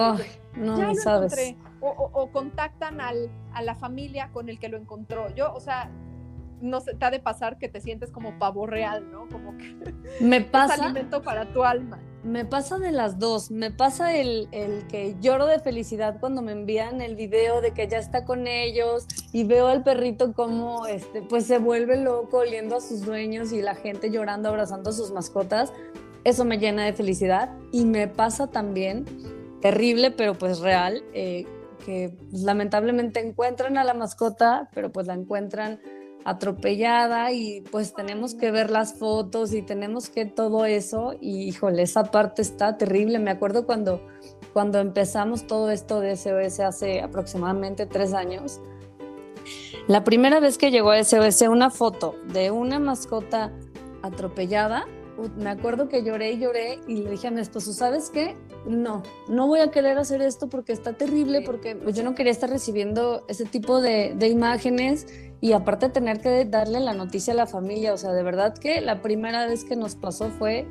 te- 0.55 0.61
no, 0.61 0.77
ya 0.77 0.89
lo 0.89 0.95
sabes. 0.97 1.33
encontré. 1.39 1.57
O, 1.81 1.89
o- 1.91 2.11
o 2.23 2.31
contactan 2.33 3.01
al, 3.01 3.31
a 3.53 3.63
la 3.63 3.75
familia 3.77 4.31
con 4.33 4.49
el 4.49 4.59
que 4.59 4.69
lo 4.69 4.77
encontró. 4.77 5.33
Yo, 5.35 5.53
o 5.55 5.61
sea, 5.61 5.91
no 6.65 6.81
sé, 6.81 6.95
te 6.95 7.05
ha 7.05 7.11
de 7.11 7.21
pasar 7.21 7.59
que 7.59 7.69
te 7.69 7.81
sientes 7.81 8.11
como 8.11 8.39
pavo 8.39 8.67
real, 8.67 9.11
¿no? 9.13 9.29
Como 9.29 9.57
que 9.57 9.77
Me 10.21 10.39
es 10.39 10.45
pasa, 10.47 10.85
alimento 10.85 11.23
para 11.23 11.53
tu 11.53 11.65
alma. 11.65 12.01
me 12.23 12.45
pasa 12.45 12.79
de 12.79 12.91
las 12.91 13.19
dos. 13.19 13.51
Me 13.51 13.71
pasa 13.71 14.17
el, 14.17 14.49
el 14.53 14.87
que 14.87 15.17
lloro 15.21 15.47
de 15.47 15.61
felicidad 15.61 16.19
cuando 16.21 16.43
me 16.43 16.53
envían 16.53 17.01
el 17.01 17.17
video 17.17 17.61
de 17.61 17.73
que 17.73 17.87
ya 17.87 17.99
está 17.99 18.25
con 18.25 18.47
ellos 18.47 19.07
y 19.33 19.45
veo 19.45 19.69
al 19.69 19.83
perrito 19.83 20.33
como 20.33 20.87
este, 20.87 21.23
pues 21.23 21.47
se 21.47 21.59
vuelve 21.59 21.97
loco 21.99 22.39
oliendo 22.39 22.77
a 22.77 22.81
sus 22.81 23.05
dueños 23.05 23.53
y 23.53 23.61
la 23.63 23.75
gente 23.75 24.11
llorando, 24.11 24.49
abrazando 24.49 24.91
a 24.91 24.93
sus 24.93 25.11
mascotas. 25.13 25.73
Eso 26.25 26.45
me 26.45 26.59
llena 26.59 26.85
de 26.85 26.95
felicidad. 26.95 27.51
Y 27.71 27.85
me 27.85 28.09
pasa 28.09 28.47
también, 28.47 29.05
terrible, 29.61 30.11
pero 30.11 30.35
pues 30.35 30.61
real, 30.61 31.05
eh, 31.13 31.47
que 31.85 32.15
pues, 32.31 32.43
lamentablemente 32.43 33.21
encuentran 33.21 33.77
a 33.77 33.85
la 33.85 33.93
mascota, 33.93 34.71
pero 34.75 34.91
pues 34.91 35.07
la 35.07 35.15
encuentran 35.15 35.81
atropellada 36.25 37.33
y 37.33 37.61
pues 37.71 37.95
tenemos 37.95 38.35
que 38.35 38.51
ver 38.51 38.71
las 38.71 38.95
fotos 38.95 39.53
y 39.53 39.63
tenemos 39.63 40.09
que 40.09 40.25
todo 40.25 40.65
eso 40.65 41.15
y 41.21 41.43
híjole, 41.49 41.83
esa 41.83 42.05
parte 42.05 42.43
está 42.43 42.79
terrible. 42.79 43.19
Me 43.19 43.31
acuerdo 43.31 43.67
cuando, 43.67 44.01
cuando 44.53 44.79
empezamos 44.79 45.47
todo 45.47 45.71
esto 45.71 46.01
de 46.01 46.17
SOS 46.17 46.61
hace 46.61 47.01
aproximadamente 47.01 47.87
tres 47.87 48.15
años. 48.15 48.61
La 49.87 50.03
primera 50.03 50.41
vez 50.41 50.57
que 50.57 50.71
llegó 50.71 50.91
a 50.91 51.05
SOS 51.05 51.43
una 51.43 51.71
foto 51.71 52.17
de 52.33 52.51
una 52.51 52.79
mascota 52.79 53.53
atropellada, 54.03 54.87
me 55.37 55.51
acuerdo 55.51 55.89
que 55.89 56.03
lloré 56.03 56.33
y 56.33 56.39
lloré 56.39 56.81
y 56.89 56.97
le 56.97 57.11
dije 57.11 57.29
a 57.29 57.31
mi 57.31 57.41
esposo, 57.41 57.73
¿sabes 57.73 58.11
qué? 58.11 58.37
No, 58.67 59.03
no 59.29 59.47
voy 59.47 59.61
a 59.61 59.71
querer 59.71 59.99
hacer 59.99 60.23
esto 60.23 60.49
porque 60.49 60.73
está 60.73 60.95
terrible, 60.95 61.43
porque 61.43 61.79
yo 61.93 62.03
no 62.03 62.15
quería 62.15 62.33
estar 62.33 62.51
recibiendo 62.51 63.25
ese 63.29 63.45
tipo 63.45 63.81
de, 63.81 64.15
de, 64.17 64.29
imágenes 64.29 65.07
y 65.45 65.53
aparte 65.53 65.91
tener 65.91 66.23
que 66.23 66.47
darle 66.47 66.81
la 66.81 66.95
noticia 66.95 67.35
a 67.35 67.37
la 67.37 67.47
familia. 67.47 67.93
O 67.93 67.99
sea, 67.99 68.13
de 68.13 68.23
verdad 68.23 68.57
que 68.57 68.81
la 68.81 69.03
primera 69.03 69.45
vez 69.45 69.67
que 69.67 69.77
nos 69.77 69.95
pasó 69.95 70.31
fue 70.31 70.67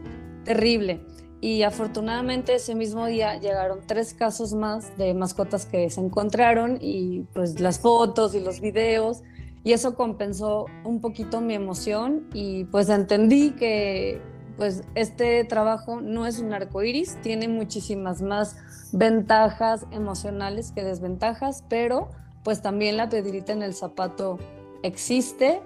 terrible. 0.45 1.05
Y 1.41 1.61
afortunadamente 1.61 2.55
ese 2.55 2.73
mismo 2.73 3.05
día 3.05 3.39
llegaron 3.39 3.81
tres 3.85 4.15
casos 4.15 4.55
más 4.55 4.97
de 4.97 5.13
mascotas 5.13 5.67
que 5.67 5.91
se 5.91 6.01
encontraron 6.01 6.79
y 6.81 7.27
pues 7.35 7.59
las 7.59 7.81
fotos 7.81 8.33
y 8.33 8.39
los 8.39 8.61
videos 8.61 9.21
y 9.63 9.73
eso 9.73 9.93
compensó 9.93 10.65
un 10.83 11.01
poquito 11.01 11.39
mi 11.39 11.53
emoción 11.53 12.27
y 12.33 12.63
pues 12.63 12.89
entendí 12.89 13.51
que 13.51 14.23
pues 14.57 14.81
este 14.95 15.43
trabajo 15.43 16.01
no 16.01 16.25
es 16.25 16.39
un 16.39 16.51
arco 16.51 16.81
iris, 16.81 17.21
tiene 17.21 17.47
muchísimas 17.47 18.23
más 18.23 18.55
ventajas 18.91 19.85
emocionales 19.91 20.71
que 20.71 20.83
desventajas, 20.83 21.63
pero 21.69 22.09
pues 22.43 22.63
también 22.63 22.97
la 22.97 23.09
pedrita 23.09 23.53
en 23.53 23.61
el 23.61 23.75
zapato 23.75 24.39
existe, 24.83 25.61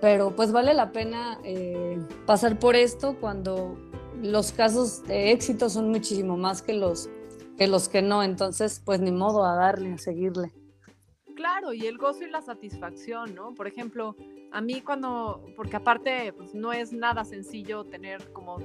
pero 0.00 0.34
pues 0.36 0.52
vale 0.52 0.74
la 0.74 0.92
pena 0.92 1.38
eh, 1.44 1.98
pasar 2.26 2.58
por 2.58 2.76
esto 2.76 3.16
cuando 3.20 3.76
los 4.22 4.52
casos 4.52 5.02
de 5.04 5.32
éxito 5.32 5.68
son 5.68 5.90
muchísimo 5.90 6.36
más 6.36 6.62
que 6.62 6.74
los 6.74 7.10
que 7.58 7.66
los 7.66 7.88
que 7.88 8.00
no, 8.02 8.22
entonces 8.22 8.80
pues 8.84 9.00
ni 9.00 9.10
modo 9.10 9.44
a 9.44 9.54
darle, 9.54 9.92
a 9.92 9.98
seguirle. 9.98 10.52
Claro, 11.34 11.72
y 11.72 11.86
el 11.86 11.98
gozo 11.98 12.24
y 12.24 12.30
la 12.30 12.42
satisfacción, 12.42 13.34
¿no? 13.34 13.54
Por 13.54 13.66
ejemplo, 13.66 14.16
a 14.52 14.60
mí 14.60 14.80
cuando, 14.80 15.44
porque 15.56 15.76
aparte 15.76 16.32
pues, 16.32 16.54
no 16.54 16.72
es 16.72 16.92
nada 16.92 17.24
sencillo 17.24 17.84
tener 17.84 18.32
como 18.32 18.58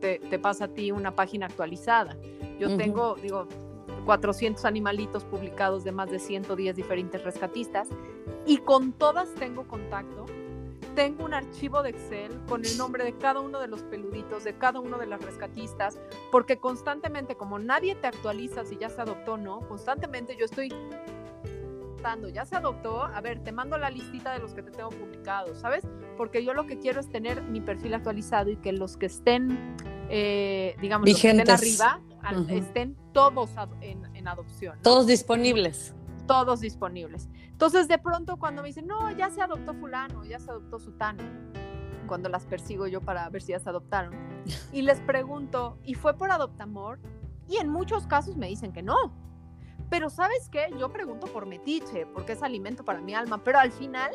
te, 0.00 0.18
pasa 0.38 0.66
a 0.66 0.68
ti 0.68 0.90
una 0.90 1.14
página 1.14 1.46
actualizada. 1.46 2.16
Yo 2.58 2.76
tengo, 2.76 3.14
digo, 3.16 3.48
400 4.04 4.64
animalitos 4.64 5.24
publicados 5.24 5.84
de 5.84 5.92
más 5.92 6.10
de 6.10 6.18
110 6.18 6.76
diferentes 6.76 7.22
rescatistas. 7.24 7.88
Y 8.46 8.58
con 8.58 8.92
todas 8.92 9.34
tengo 9.34 9.66
contacto. 9.66 10.26
Tengo 10.94 11.24
un 11.24 11.34
archivo 11.34 11.82
de 11.82 11.90
Excel 11.90 12.30
con 12.46 12.64
el 12.64 12.78
nombre 12.78 13.04
de 13.04 13.14
cada 13.18 13.40
uno 13.40 13.58
de 13.58 13.66
los 13.66 13.82
peluditos, 13.82 14.44
de 14.44 14.56
cada 14.56 14.78
uno 14.78 14.96
de 14.96 15.06
las 15.06 15.20
rescatistas, 15.20 15.98
porque 16.30 16.58
constantemente, 16.58 17.34
como 17.34 17.58
nadie 17.58 17.96
te 17.96 18.06
actualiza 18.06 18.64
si 18.64 18.76
ya 18.76 18.88
se 18.88 19.00
adoptó 19.00 19.32
o 19.32 19.36
no, 19.36 19.60
constantemente 19.66 20.36
yo 20.36 20.44
estoy 20.44 20.68
ya 22.32 22.44
se 22.44 22.54
adoptó, 22.56 23.02
a 23.02 23.20
ver, 23.22 23.42
te 23.42 23.50
mando 23.50 23.78
la 23.78 23.88
listita 23.88 24.34
de 24.34 24.38
los 24.38 24.52
que 24.52 24.62
te 24.62 24.70
tengo 24.70 24.90
publicados, 24.90 25.58
¿sabes? 25.58 25.84
Porque 26.18 26.44
yo 26.44 26.52
lo 26.52 26.66
que 26.66 26.78
quiero 26.78 27.00
es 27.00 27.08
tener 27.08 27.42
mi 27.42 27.60
perfil 27.60 27.94
actualizado 27.94 28.50
y 28.50 28.56
que 28.56 28.72
los 28.72 28.98
que 28.98 29.06
estén, 29.06 29.74
eh, 30.10 30.76
digamos, 30.82 31.08
los 31.08 31.18
que 31.18 31.30
estén 31.30 31.50
arriba, 31.50 32.00
estén 32.48 32.96
todos 33.12 33.50
en, 33.80 34.28
adopción. 34.28 34.78
Todos 34.82 35.06
disponibles 35.06 35.94
todos 36.26 36.60
disponibles. 36.60 37.28
Entonces, 37.50 37.86
de 37.86 37.98
pronto, 37.98 38.38
cuando 38.38 38.62
me 38.62 38.68
dicen, 38.68 38.86
no, 38.86 39.10
ya 39.10 39.28
se 39.28 39.42
adoptó 39.42 39.74
fulano, 39.74 40.24
ya 40.24 40.38
se 40.38 40.50
adoptó 40.50 40.78
sutano, 40.78 41.22
cuando 42.06 42.28
las 42.28 42.46
persigo 42.46 42.86
yo 42.86 43.00
para 43.00 43.28
ver 43.28 43.42
si 43.42 43.52
ya 43.52 43.58
se 43.58 43.68
adoptaron, 43.68 44.14
y 44.72 44.82
les 44.82 45.00
pregunto, 45.00 45.78
¿y 45.84 45.94
fue 45.94 46.16
por 46.16 46.30
adoptamor? 46.30 46.98
Y 47.48 47.56
en 47.56 47.68
muchos 47.68 48.06
casos 48.06 48.36
me 48.36 48.48
dicen 48.48 48.72
que 48.72 48.82
no. 48.82 49.12
Pero 49.90 50.08
¿sabes 50.08 50.48
qué? 50.48 50.68
Yo 50.78 50.90
pregunto 50.90 51.26
por 51.26 51.46
metiche, 51.46 52.06
porque 52.06 52.32
es 52.32 52.42
alimento 52.42 52.84
para 52.84 53.00
mi 53.00 53.14
alma, 53.14 53.44
pero 53.44 53.58
al 53.58 53.70
final, 53.70 54.10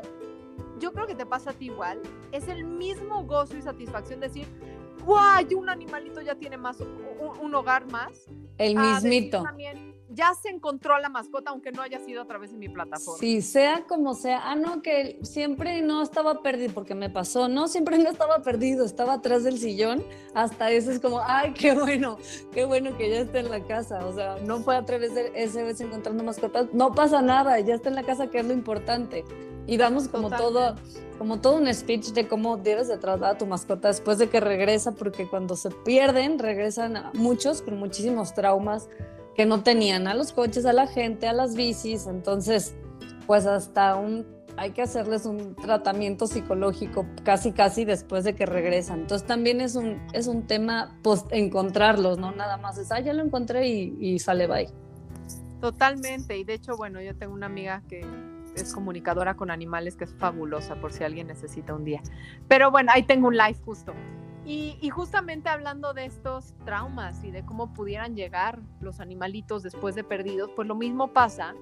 yo 0.79 0.91
creo 0.93 1.05
que 1.05 1.15
te 1.15 1.25
pasa 1.25 1.51
a 1.51 1.53
ti 1.53 1.65
igual, 1.65 2.01
es 2.31 2.47
el 2.47 2.65
mismo 2.65 3.23
gozo 3.23 3.55
y 3.55 3.61
satisfacción 3.61 4.19
decir, 4.19 4.47
¡guay! 5.03 5.53
Un 5.53 5.69
animalito 5.69 6.21
ya 6.21 6.35
tiene 6.35 6.57
más, 6.57 6.79
un, 6.79 7.55
hogar 7.55 7.85
más. 7.91 8.27
El 8.57 8.75
mismito 8.75 9.43
ya 10.09 10.33
se 10.33 10.49
encontró 10.49 10.97
la 10.99 11.09
mascota, 11.09 11.51
aunque 11.51 11.71
no 11.71 11.81
haya 11.81 11.99
sido 11.99 12.21
a 12.21 12.25
través 12.25 12.51
de 12.51 12.57
mi 12.57 12.67
plataforma. 12.67 13.19
Sí, 13.19 13.41
sea 13.41 13.83
como 13.87 14.15
sea. 14.15 14.41
Ah, 14.43 14.55
no, 14.55 14.81
que 14.81 15.19
siempre 15.21 15.81
no 15.81 16.01
estaba 16.01 16.41
perdido, 16.41 16.73
porque 16.73 16.95
me 16.95 17.09
pasó, 17.09 17.47
no, 17.47 17.67
siempre 17.67 17.97
no 17.99 18.09
estaba 18.09 18.41
perdido, 18.41 18.85
estaba 18.85 19.13
atrás 19.13 19.43
del 19.43 19.59
sillón. 19.59 20.03
Hasta 20.33 20.71
eso 20.71 20.91
es 20.91 20.99
como, 20.99 21.21
ay, 21.21 21.53
qué 21.53 21.73
bueno, 21.73 22.17
qué 22.51 22.65
bueno 22.65 22.97
que 22.97 23.09
ya 23.09 23.19
está 23.19 23.39
en 23.39 23.51
la 23.51 23.63
casa. 23.63 24.05
O 24.05 24.13
sea, 24.13 24.37
no 24.43 24.59
fue 24.59 24.75
a 24.75 24.85
través 24.85 25.13
de 25.13 25.31
ese 25.35 25.63
vez 25.63 25.79
encontrando 25.81 26.23
mascotas, 26.23 26.67
no 26.73 26.93
pasa 26.93 27.21
nada, 27.21 27.59
ya 27.59 27.75
está 27.75 27.89
en 27.89 27.95
la 27.95 28.03
casa, 28.03 28.27
que 28.27 28.39
es 28.39 28.45
lo 28.45 28.53
importante. 28.53 29.23
Y 29.67 29.77
damos 29.77 30.07
como 30.07 30.31
todo, 30.31 30.75
como 31.19 31.39
todo 31.41 31.57
un 31.57 31.71
speech 31.71 32.07
de 32.13 32.27
cómo 32.27 32.57
debes 32.57 32.87
de 32.87 32.97
tratar 32.97 33.35
a 33.35 33.37
tu 33.37 33.45
mascota 33.45 33.89
después 33.89 34.17
de 34.17 34.27
que 34.27 34.39
regresa, 34.39 34.93
porque 34.93 35.27
cuando 35.29 35.55
se 35.55 35.69
pierden, 35.69 36.39
regresan 36.39 37.11
muchos 37.13 37.61
con 37.61 37.77
muchísimos 37.77 38.33
traumas 38.33 38.89
que 39.35 39.45
no 39.45 39.63
tenían 39.63 40.07
a 40.07 40.13
los 40.13 40.33
coches, 40.33 40.65
a 40.65 40.73
la 40.73 40.87
gente, 40.87 41.27
a 41.27 41.33
las 41.33 41.55
bicis, 41.55 42.07
entonces 42.07 42.75
pues 43.27 43.45
hasta 43.45 43.95
un 43.95 44.25
hay 44.57 44.71
que 44.71 44.81
hacerles 44.81 45.25
un 45.25 45.55
tratamiento 45.55 46.27
psicológico 46.27 47.05
casi 47.23 47.53
casi 47.53 47.85
después 47.85 48.25
de 48.25 48.35
que 48.35 48.45
regresan. 48.45 49.01
Entonces 49.01 49.25
también 49.25 49.61
es 49.61 49.75
un, 49.75 50.05
es 50.11 50.27
un 50.27 50.47
tema 50.47 50.97
pues 51.01 51.23
encontrarlos, 51.31 52.17
no 52.17 52.33
nada 52.33 52.57
más 52.57 52.77
es, 52.77 52.91
ah, 52.91 52.99
ya 52.99 53.13
lo 53.13 53.23
encontré 53.23 53.69
y, 53.69 53.95
y 53.99 54.19
sale 54.19 54.47
bye. 54.47 54.67
Totalmente, 55.61 56.37
y 56.37 56.43
de 56.43 56.55
hecho, 56.55 56.75
bueno, 56.75 57.01
yo 57.01 57.15
tengo 57.15 57.33
una 57.33 57.45
amiga 57.45 57.83
que 57.87 58.05
es 58.55 58.73
comunicadora 58.73 59.35
con 59.35 59.51
animales 59.51 59.95
que 59.95 60.05
es 60.05 60.13
fabulosa 60.13 60.75
por 60.75 60.91
si 60.91 61.03
alguien 61.03 61.27
necesita 61.27 61.73
un 61.73 61.85
día. 61.85 62.01
Pero 62.47 62.71
bueno, 62.71 62.91
ahí 62.93 63.03
tengo 63.03 63.27
un 63.27 63.37
live 63.37 63.57
justo. 63.63 63.93
Y, 64.51 64.89
justamente 64.89 65.47
hablando 65.47 65.93
de 65.93 66.05
estos 66.05 66.55
traumas 66.65 67.23
y 67.23 67.29
de 67.29 67.45
cómo 67.45 67.71
pudieran 67.71 68.15
llegar 68.15 68.59
los 68.81 68.99
animalitos 68.99 69.61
después 69.61 69.93
de 69.93 70.03
perdidos, 70.03 70.49
pues 70.55 70.67
lo 70.67 70.73
mismo 70.73 71.13
pasa 71.13 71.53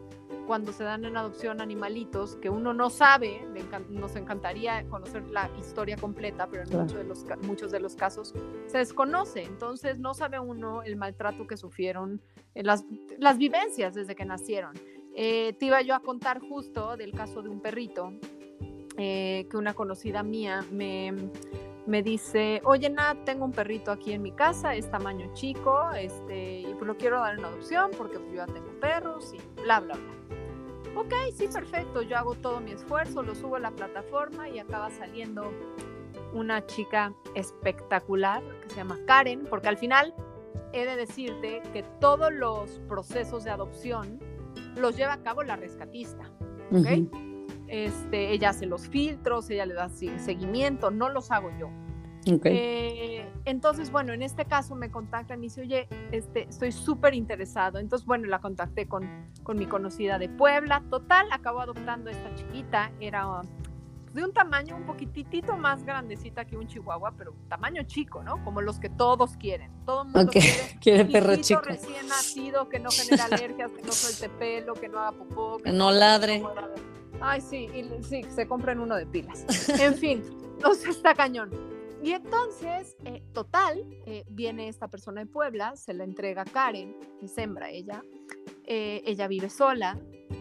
cuando 0.47 0.71
se 0.71 0.85
dan 0.85 1.03
en 1.03 1.17
adopción 1.17 1.59
animalitos 1.59 2.37
que 2.37 2.49
uno 2.49 2.73
no 2.73 2.89
sabe, 2.89 3.45
nos 3.89 4.15
encantaría 4.15 4.87
conocer 4.87 5.27
la 5.27 5.51
historia 5.59 5.97
completa, 5.97 6.47
pero 6.49 6.63
en 6.63 6.79
muchos, 6.79 6.97
de 6.97 7.03
los, 7.03 7.25
muchos 7.41 7.71
de 7.73 7.81
los 7.81 7.97
casos 7.97 8.33
se 8.67 8.77
desconoce, 8.77 9.43
entonces 9.43 9.99
no 9.99 10.13
sabe 10.13 10.39
uno 10.39 10.81
el 10.81 10.95
maltrato 10.95 11.45
que 11.45 11.57
sufrieron, 11.57 12.21
las, 12.55 12.85
las 13.17 13.37
vivencias 13.37 13.95
desde 13.95 14.15
que 14.15 14.23
nacieron. 14.23 14.71
Eh, 15.13 15.51
te 15.59 15.65
iba 15.65 15.81
yo 15.81 15.93
a 15.93 15.99
contar 15.99 16.39
justo 16.39 16.95
del 16.95 17.11
caso 17.11 17.41
de 17.41 17.49
un 17.49 17.59
perrito 17.59 18.13
eh, 18.95 19.45
que 19.51 19.57
una 19.57 19.73
conocida 19.73 20.23
mía 20.23 20.63
me 20.71 21.13
me 21.87 22.03
dice, 22.03 22.61
oye 22.65 22.89
Nat, 22.89 23.23
tengo 23.23 23.45
un 23.45 23.53
perrito 23.53 23.91
aquí 23.91 24.11
en 24.11 24.21
mi 24.21 24.31
casa, 24.31 24.75
es 24.75 24.91
tamaño 24.91 25.31
chico, 25.33 25.89
este, 25.93 26.59
y 26.59 26.73
pues 26.75 26.85
lo 26.85 26.97
quiero 26.97 27.19
dar 27.19 27.39
en 27.39 27.45
adopción 27.45 27.91
porque 27.97 28.15
yo 28.15 28.35
ya 28.35 28.45
tengo 28.45 28.69
perros 28.79 29.33
y 29.33 29.61
bla, 29.61 29.79
bla, 29.79 29.95
bla. 29.95 30.17
Ok, 30.95 31.13
sí, 31.33 31.47
perfecto, 31.47 32.01
yo 32.01 32.17
hago 32.17 32.35
todo 32.35 32.59
mi 32.59 32.71
esfuerzo, 32.71 33.23
lo 33.23 33.35
subo 33.35 33.55
a 33.55 33.59
la 33.59 33.71
plataforma 33.71 34.49
y 34.49 34.59
acaba 34.59 34.89
saliendo 34.89 35.51
una 36.33 36.65
chica 36.65 37.13
espectacular 37.35 38.43
que 38.61 38.69
se 38.69 38.75
llama 38.75 38.97
Karen, 39.05 39.45
porque 39.49 39.69
al 39.69 39.77
final 39.77 40.13
he 40.73 40.85
de 40.85 40.95
decirte 40.97 41.61
que 41.71 41.83
todos 42.01 42.33
los 42.33 42.79
procesos 42.89 43.43
de 43.45 43.51
adopción 43.51 44.19
los 44.75 44.97
lleva 44.97 45.13
a 45.13 45.23
cabo 45.23 45.43
la 45.43 45.55
rescatista, 45.55 46.29
¿ok? 46.71 47.26
Este, 47.67 48.31
ella 48.31 48.49
hace 48.49 48.65
los 48.65 48.87
filtros, 48.87 49.49
ella 49.49 49.65
le 49.65 49.73
da 49.73 49.89
seguimiento, 49.89 50.91
no 50.91 51.09
los 51.09 51.31
hago 51.31 51.51
yo. 51.59 51.69
Eh, 52.43 53.25
entonces, 53.45 53.91
bueno, 53.91 54.13
en 54.13 54.21
este 54.21 54.45
caso 54.45 54.75
me 54.75 54.91
contactan 54.91 55.39
y 55.39 55.43
dice, 55.43 55.61
oye, 55.61 55.87
este, 56.11 56.43
estoy 56.49 56.71
súper 56.71 57.13
interesado. 57.13 57.79
Entonces, 57.79 58.05
bueno, 58.05 58.27
la 58.27 58.39
contacté 58.39 58.87
con, 58.87 59.07
con 59.43 59.57
mi 59.57 59.65
conocida 59.65 60.19
de 60.19 60.29
Puebla. 60.29 60.83
Total, 60.89 61.25
acabó 61.31 61.61
adoptando 61.61 62.09
esta 62.09 62.33
chiquita. 62.35 62.91
Era 62.99 63.41
de 64.13 64.23
un 64.23 64.33
tamaño 64.33 64.75
un 64.75 64.85
poquitito 64.85 65.55
más 65.57 65.83
grandecita 65.83 66.45
que 66.45 66.57
un 66.57 66.67
chihuahua, 66.67 67.13
pero 67.17 67.33
tamaño 67.47 67.83
chico, 67.83 68.23
¿no? 68.23 68.43
Como 68.43 68.61
los 68.61 68.79
que 68.79 68.89
todos 68.89 69.37
quieren. 69.37 69.71
Todo 69.85 70.03
el 70.03 70.09
mundo 70.09 70.31
quiere, 70.31 70.47
quiere 70.81 71.05
perro 71.05 71.35
chico. 71.37 71.61
recién 71.61 72.07
nacido, 72.07 72.67
que 72.67 72.79
no 72.79 72.89
genera 72.89 73.25
alergias, 73.25 73.71
que 73.71 73.81
no 73.83 73.91
suelte 73.91 74.29
pelo, 74.37 74.73
que 74.73 74.89
no 74.89 74.99
haga 74.99 75.11
popó. 75.11 75.57
Que 75.57 75.71
no 75.71 75.91
ladre. 75.91 76.43
Ay, 77.21 77.41
sí, 77.41 77.67
y, 77.73 78.03
sí, 78.03 78.21
se 78.33 78.47
compren 78.47 78.79
uno 78.79 78.95
de 78.95 79.05
pilas. 79.05 79.45
En 79.79 79.95
fin, 79.95 80.23
no 80.61 80.73
sé, 80.73 80.89
está 80.89 81.13
cañón. 81.13 81.49
Y 82.03 82.11
entonces, 82.11 82.95
eh, 83.05 83.23
total, 83.33 83.83
eh, 84.05 84.23
viene 84.29 84.67
esta 84.67 84.87
persona 84.87 85.21
de 85.21 85.27
Puebla, 85.27 85.75
se 85.75 85.93
la 85.93 86.03
entrega 86.03 86.43
a 86.43 86.45
Karen, 86.45 86.95
es 87.21 87.37
hembra 87.37 87.71
ella, 87.71 88.03
eh, 88.65 89.01
ella 89.05 89.27
vive 89.27 89.49
sola, 89.49 89.99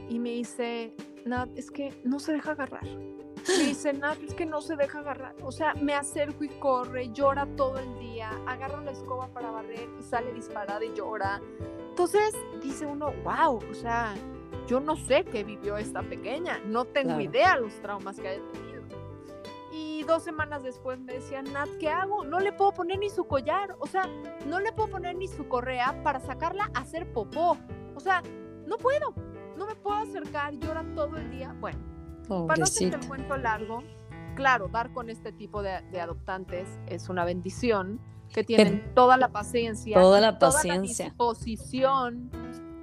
y 0.09 0.18
me 0.18 0.30
dice, 0.30 0.95
Nat, 1.25 1.49
es 1.56 1.71
que 1.71 1.99
no 2.04 2.21
se 2.21 2.33
deja 2.33 2.52
agarrar. 2.52 2.85
Me 2.85 3.64
dice, 3.64 3.95
Nat, 3.95 4.18
es 4.23 4.35
que 4.35 4.45
no 4.45 4.61
se 4.61 4.76
deja 4.76 4.99
agarrar. 4.99 5.35
O 5.42 5.50
sea, 5.50 5.75
me 5.75 5.95
acerco 5.95 6.45
y 6.45 6.49
corre, 6.49 7.11
llora 7.12 7.47
todo 7.56 7.78
el 7.78 7.99
día, 7.99 8.30
agarra 8.47 8.83
la 8.83 8.92
escoba 8.92 9.28
para 9.28 9.50
barrer 9.50 9.88
y 9.99 10.02
sale 10.02 10.33
disparada 10.35 10.85
y 10.85 10.92
llora. 10.95 11.40
Entonces, 11.88 12.35
dice 12.62 12.85
uno, 12.85 13.12
wow, 13.25 13.61
o 13.71 13.75
sea, 13.75 14.14
yo 14.67 14.81
no 14.81 14.97
sé 14.97 15.25
qué 15.25 15.45
vivió 15.45 15.77
esta 15.77 16.03
pequeña, 16.03 16.61
no 16.67 16.85
tengo 16.85 17.21
idea 17.21 17.57
los 17.57 17.75
traumas 17.81 18.19
que 18.19 18.29
haya 18.29 18.43
tenido. 18.53 18.83
Y 19.73 20.05
dos 20.05 20.23
semanas 20.23 20.63
después 20.63 20.99
me 20.99 21.15
decía, 21.15 21.43
Nat, 21.43 21.69
¿qué 21.79 21.89
hago? 21.89 22.25
No 22.25 22.41
le 22.41 22.53
puedo 22.53 22.73
poner 22.73 22.99
ni 22.99 23.11
su 23.11 23.25
collar, 23.25 23.77
o 23.79 23.87
sea, 23.87 24.09
no 24.47 24.59
le 24.61 24.73
puedo 24.73 24.91
poner 24.91 25.17
ni 25.17 25.29
su 25.29 25.49
correa 25.49 26.03
para 26.03 26.21
sacarla 26.21 26.71
a 26.75 26.81
hacer 26.81 27.13
popó. 27.13 27.59
O 27.95 28.01
sea, 28.01 28.23
no 28.67 28.79
puedo, 28.79 29.15
no 29.57 29.67
me 29.67 29.75
puedo 29.75 29.97
acercar, 29.97 30.55
llora 30.55 30.85
todo 30.95 31.17
el 31.17 31.31
día. 31.31 31.55
Bueno, 31.61 31.79
para 32.27 32.57
no 32.57 32.65
hacer 32.65 32.95
el 32.95 33.07
cuento 33.07 33.37
largo, 33.37 33.83
claro, 34.35 34.69
dar 34.69 34.93
con 34.93 35.11
este 35.11 35.33
tipo 35.33 35.63
de, 35.63 35.71
adoptantes 36.01 36.69
es 36.87 37.09
una 37.09 37.25
bendición, 37.25 38.01
que 38.33 38.43
tienen 38.43 38.93
toda 38.95 39.17
la 39.17 39.29
paciencia, 39.29 40.01
toda 40.01 40.21
la 40.21 40.39
paciencia, 40.39 41.15
toda 41.17 41.35
la 41.35 41.43
disposición 41.43 42.31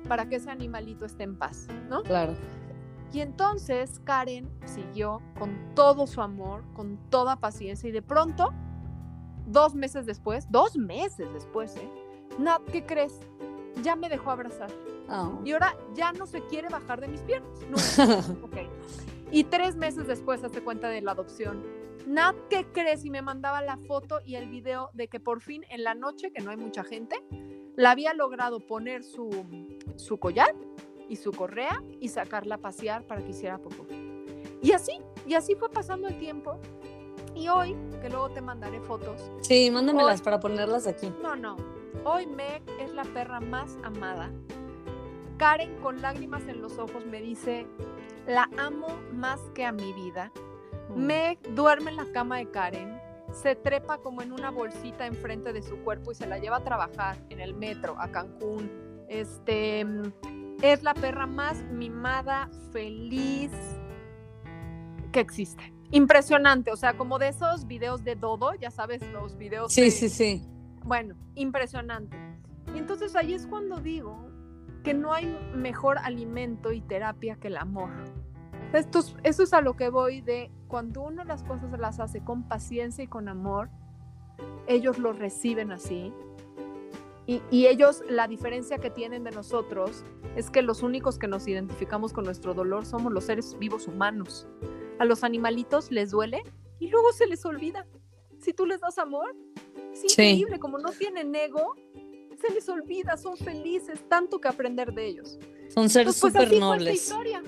para 0.07 0.27
que 0.27 0.37
ese 0.37 0.49
animalito 0.49 1.05
esté 1.05 1.23
en 1.23 1.37
paz, 1.37 1.67
¿no? 1.89 2.03
Claro. 2.03 2.35
Y 3.13 3.21
entonces 3.21 4.01
Karen 4.03 4.49
siguió 4.65 5.21
con 5.37 5.75
todo 5.75 6.07
su 6.07 6.21
amor, 6.21 6.63
con 6.73 6.97
toda 7.09 7.35
paciencia 7.35 7.87
y 7.87 7.91
de 7.91 8.01
pronto, 8.01 8.51
dos 9.45 9.75
meses 9.75 10.05
después, 10.05 10.51
dos 10.51 10.75
meses 10.75 11.31
después, 11.31 11.75
¿eh? 11.75 11.89
Nat, 12.39 12.63
¿qué 12.71 12.83
crees? 12.83 13.19
Ya 13.83 13.95
me 13.95 14.09
dejó 14.09 14.31
abrazar. 14.31 14.71
Oh. 15.09 15.39
Y 15.45 15.51
ahora 15.51 15.75
ya 15.93 16.11
no 16.13 16.25
se 16.25 16.41
quiere 16.47 16.69
bajar 16.69 17.01
de 17.01 17.07
mis 17.07 17.21
piernas. 17.21 17.59
No. 17.69 18.45
okay. 18.45 18.67
Y 19.31 19.43
tres 19.43 19.75
meses 19.75 20.07
después 20.07 20.43
hace 20.43 20.61
cuenta 20.61 20.89
de 20.89 21.01
la 21.01 21.11
adopción. 21.11 21.63
Nat, 22.07 22.35
¿qué 22.49 22.65
crees? 22.65 23.05
Y 23.05 23.11
me 23.11 23.21
mandaba 23.21 23.61
la 23.61 23.77
foto 23.77 24.19
y 24.25 24.35
el 24.35 24.49
video 24.49 24.89
de 24.93 25.07
que 25.07 25.19
por 25.19 25.41
fin 25.41 25.63
en 25.69 25.83
la 25.83 25.93
noche, 25.93 26.31
que 26.31 26.41
no 26.41 26.49
hay 26.49 26.57
mucha 26.57 26.83
gente, 26.83 27.15
la 27.75 27.91
había 27.91 28.13
logrado 28.13 28.59
poner 28.59 29.03
su, 29.03 29.29
su 29.95 30.17
collar 30.17 30.55
y 31.09 31.15
su 31.15 31.31
correa 31.31 31.81
y 31.99 32.09
sacarla 32.09 32.55
a 32.55 32.57
pasear 32.57 33.05
para 33.05 33.21
que 33.23 33.31
hiciera 33.31 33.57
popó. 33.57 33.85
Y 34.61 34.71
así, 34.71 34.93
y 35.27 35.33
así 35.33 35.55
fue 35.55 35.69
pasando 35.69 36.07
el 36.07 36.17
tiempo. 36.17 36.57
Y 37.35 37.47
hoy, 37.47 37.75
que 38.01 38.09
luego 38.09 38.29
te 38.29 38.41
mandaré 38.41 38.79
fotos. 38.81 39.31
Sí, 39.41 39.69
mándamelas 39.71 40.21
para 40.21 40.39
ponerlas 40.39 40.87
aquí. 40.87 41.11
No, 41.21 41.35
no. 41.35 41.57
Hoy 42.05 42.27
Meg 42.27 42.61
es 42.79 42.93
la 42.93 43.03
perra 43.03 43.39
más 43.39 43.77
amada. 43.83 44.31
Karen 45.37 45.75
con 45.81 46.01
lágrimas 46.01 46.47
en 46.47 46.61
los 46.61 46.77
ojos 46.77 47.05
me 47.05 47.21
dice, 47.21 47.65
la 48.27 48.49
amo 48.57 48.87
más 49.11 49.39
que 49.53 49.65
a 49.65 49.71
mi 49.71 49.91
vida. 49.93 50.31
Mm. 50.89 51.05
Meg 51.05 51.55
duerme 51.55 51.91
en 51.91 51.97
la 51.97 52.05
cama 52.11 52.37
de 52.37 52.49
Karen, 52.49 52.99
se 53.31 53.55
trepa 53.55 53.97
como 53.97 54.21
en 54.21 54.31
una 54.31 54.51
bolsita 54.51 55.05
enfrente 55.05 55.53
de 55.53 55.61
su 55.61 55.77
cuerpo 55.77 56.11
y 56.11 56.15
se 56.15 56.27
la 56.27 56.37
lleva 56.37 56.57
a 56.57 56.63
trabajar 56.63 57.17
en 57.29 57.39
el 57.39 57.53
metro 57.55 57.95
a 57.99 58.11
Cancún. 58.11 58.69
Este, 59.13 59.85
es 60.63 60.81
la 60.81 60.95
perra 60.95 61.27
más 61.27 61.63
mimada, 61.65 62.49
feliz 62.71 63.51
que 65.11 65.19
existe. 65.19 65.71
Impresionante, 65.91 66.71
o 66.71 66.75
sea, 66.75 66.97
como 66.97 67.19
de 67.19 67.27
esos 67.27 67.67
videos 67.67 68.03
de 68.03 68.15
Dodo, 68.15 68.55
ya 68.55 68.71
sabes, 68.71 69.03
los 69.11 69.37
videos. 69.37 69.71
Sí, 69.71 69.91
sí, 69.91 70.09
sí. 70.09 70.41
Bueno, 70.83 71.15
impresionante. 71.35 72.17
Y 72.73 72.79
entonces 72.79 73.15
ahí 73.15 73.35
es 73.35 73.45
cuando 73.45 73.79
digo 73.79 74.17
que 74.83 74.95
no 74.95 75.13
hay 75.13 75.27
mejor 75.55 75.99
alimento 75.99 76.71
y 76.71 76.81
terapia 76.81 77.35
que 77.35 77.49
el 77.49 77.57
amor. 77.57 77.91
Esto 78.73 79.01
eso 79.21 79.43
es 79.43 79.53
a 79.53 79.61
lo 79.61 79.75
que 79.75 79.89
voy 79.89 80.21
de 80.21 80.51
cuando 80.67 81.03
uno 81.03 81.23
las 81.23 81.43
cosas 81.43 81.71
las 81.79 81.99
hace 81.99 82.21
con 82.21 82.47
paciencia 82.47 83.03
y 83.03 83.07
con 83.07 83.29
amor, 83.29 83.69
ellos 84.65 84.97
lo 84.97 85.13
reciben 85.13 85.71
así 85.71 86.11
y, 87.25 87.67
ellos, 87.67 88.03
la 88.09 88.27
diferencia 88.27 88.77
que 88.79 88.89
tienen 88.89 89.23
de 89.23 89.31
nosotros 89.31 90.03
es 90.35 90.49
que 90.49 90.61
los 90.61 90.83
únicos 90.83 91.17
que 91.17 91.27
nos 91.27 91.47
identificamos 91.47 92.11
con 92.11 92.25
nuestro 92.25 92.53
dolor 92.53 92.85
somos 92.85 93.13
los 93.13 93.23
seres 93.23 93.57
vivos 93.57 93.87
humanos. 93.87 94.45
A 94.99 95.05
los 95.05 95.23
animalitos 95.23 95.89
les 95.89 96.11
duele 96.11 96.43
y 96.79 96.87
luego 96.87 97.13
se 97.13 97.25
les 97.27 97.45
olvida. 97.45 97.87
Si 98.39 98.51
tú 98.53 98.65
les 98.65 98.81
das 98.81 98.97
amor, 98.97 99.33
es 99.93 100.03
increíble, 100.03 100.59
como 100.59 100.79
no 100.79 100.89
tienen 100.89 101.33
ego, 101.33 101.75
se 102.41 102.53
les 102.53 102.67
olvida, 102.67 103.15
son 103.15 103.37
felices, 103.37 104.03
tanto 104.09 104.41
que 104.41 104.49
aprender 104.49 104.93
de 104.93 105.07
ellos. 105.07 105.39
Son 105.69 105.89
seres 105.89 106.19
pues, 106.19 106.33
súper 106.33 106.59
nobles. 106.59 106.95
historia. 106.95 107.41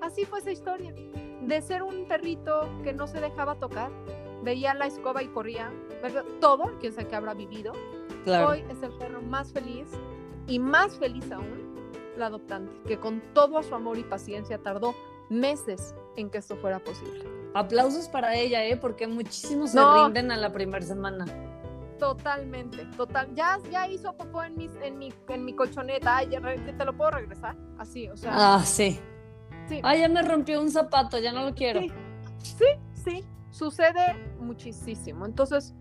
Así 0.00 0.24
fue 0.24 0.38
esa 0.38 0.52
historia. 0.52 0.94
De 1.42 1.60
ser 1.60 1.82
un 1.82 2.06
perrito 2.06 2.68
que 2.82 2.94
no 2.94 3.06
se 3.06 3.20
dejaba 3.20 3.56
tocar, 3.58 3.90
veía 4.42 4.72
la 4.72 4.86
escoba 4.86 5.22
y 5.22 5.28
corría, 5.28 5.70
¿verdad? 6.02 6.24
Todo, 6.40 6.78
quién 6.80 6.94
sabe 6.94 7.08
qué 7.08 7.16
habrá 7.16 7.34
vivido, 7.34 7.72
Hoy 8.26 8.64
es 8.70 8.82
el 8.82 8.92
perro 8.98 9.20
más 9.22 9.52
feliz 9.52 9.88
y 10.46 10.58
más 10.58 10.96
feliz 10.98 11.30
aún 11.32 11.72
la 12.16 12.26
adoptante, 12.26 12.72
que 12.86 12.98
con 12.98 13.22
todo 13.34 13.62
su 13.62 13.74
amor 13.74 13.98
y 13.98 14.04
paciencia 14.04 14.58
tardó 14.58 14.94
meses 15.30 15.94
en 16.16 16.30
que 16.30 16.38
esto 16.38 16.56
fuera 16.56 16.78
posible. 16.78 17.24
Aplausos 17.54 18.08
para 18.08 18.34
ella, 18.34 18.64
¿eh? 18.64 18.76
porque 18.76 19.06
muchísimos 19.06 19.70
se 19.70 19.80
rinden 19.80 20.30
a 20.30 20.36
la 20.36 20.52
primera 20.52 20.84
semana. 20.84 21.24
Totalmente, 21.98 22.84
total. 22.96 23.32
Ya, 23.34 23.58
ya 23.70 23.86
hizo 23.86 24.12
popó 24.14 24.42
en, 24.42 24.60
en, 24.82 24.98
mi, 24.98 25.12
en 25.28 25.44
mi 25.44 25.54
colchoneta. 25.54 26.16
Ay, 26.16 26.28
¿te 26.76 26.84
lo 26.84 26.96
puedo 26.96 27.12
regresar? 27.12 27.56
Así, 27.78 28.08
o 28.08 28.16
sea. 28.16 28.32
Ah, 28.34 28.64
sí. 28.64 28.98
sí. 29.68 29.80
Ay, 29.84 30.00
ya 30.00 30.08
me 30.08 30.22
rompió 30.22 30.60
un 30.60 30.70
zapato, 30.70 31.18
ya 31.18 31.32
no 31.32 31.44
lo 31.44 31.54
quiero. 31.54 31.80
Sí, 31.80 31.92
sí, 32.42 32.64
sí. 32.92 33.24
Sucede 33.50 34.16
muchísimo. 34.40 35.26
Entonces, 35.26 35.74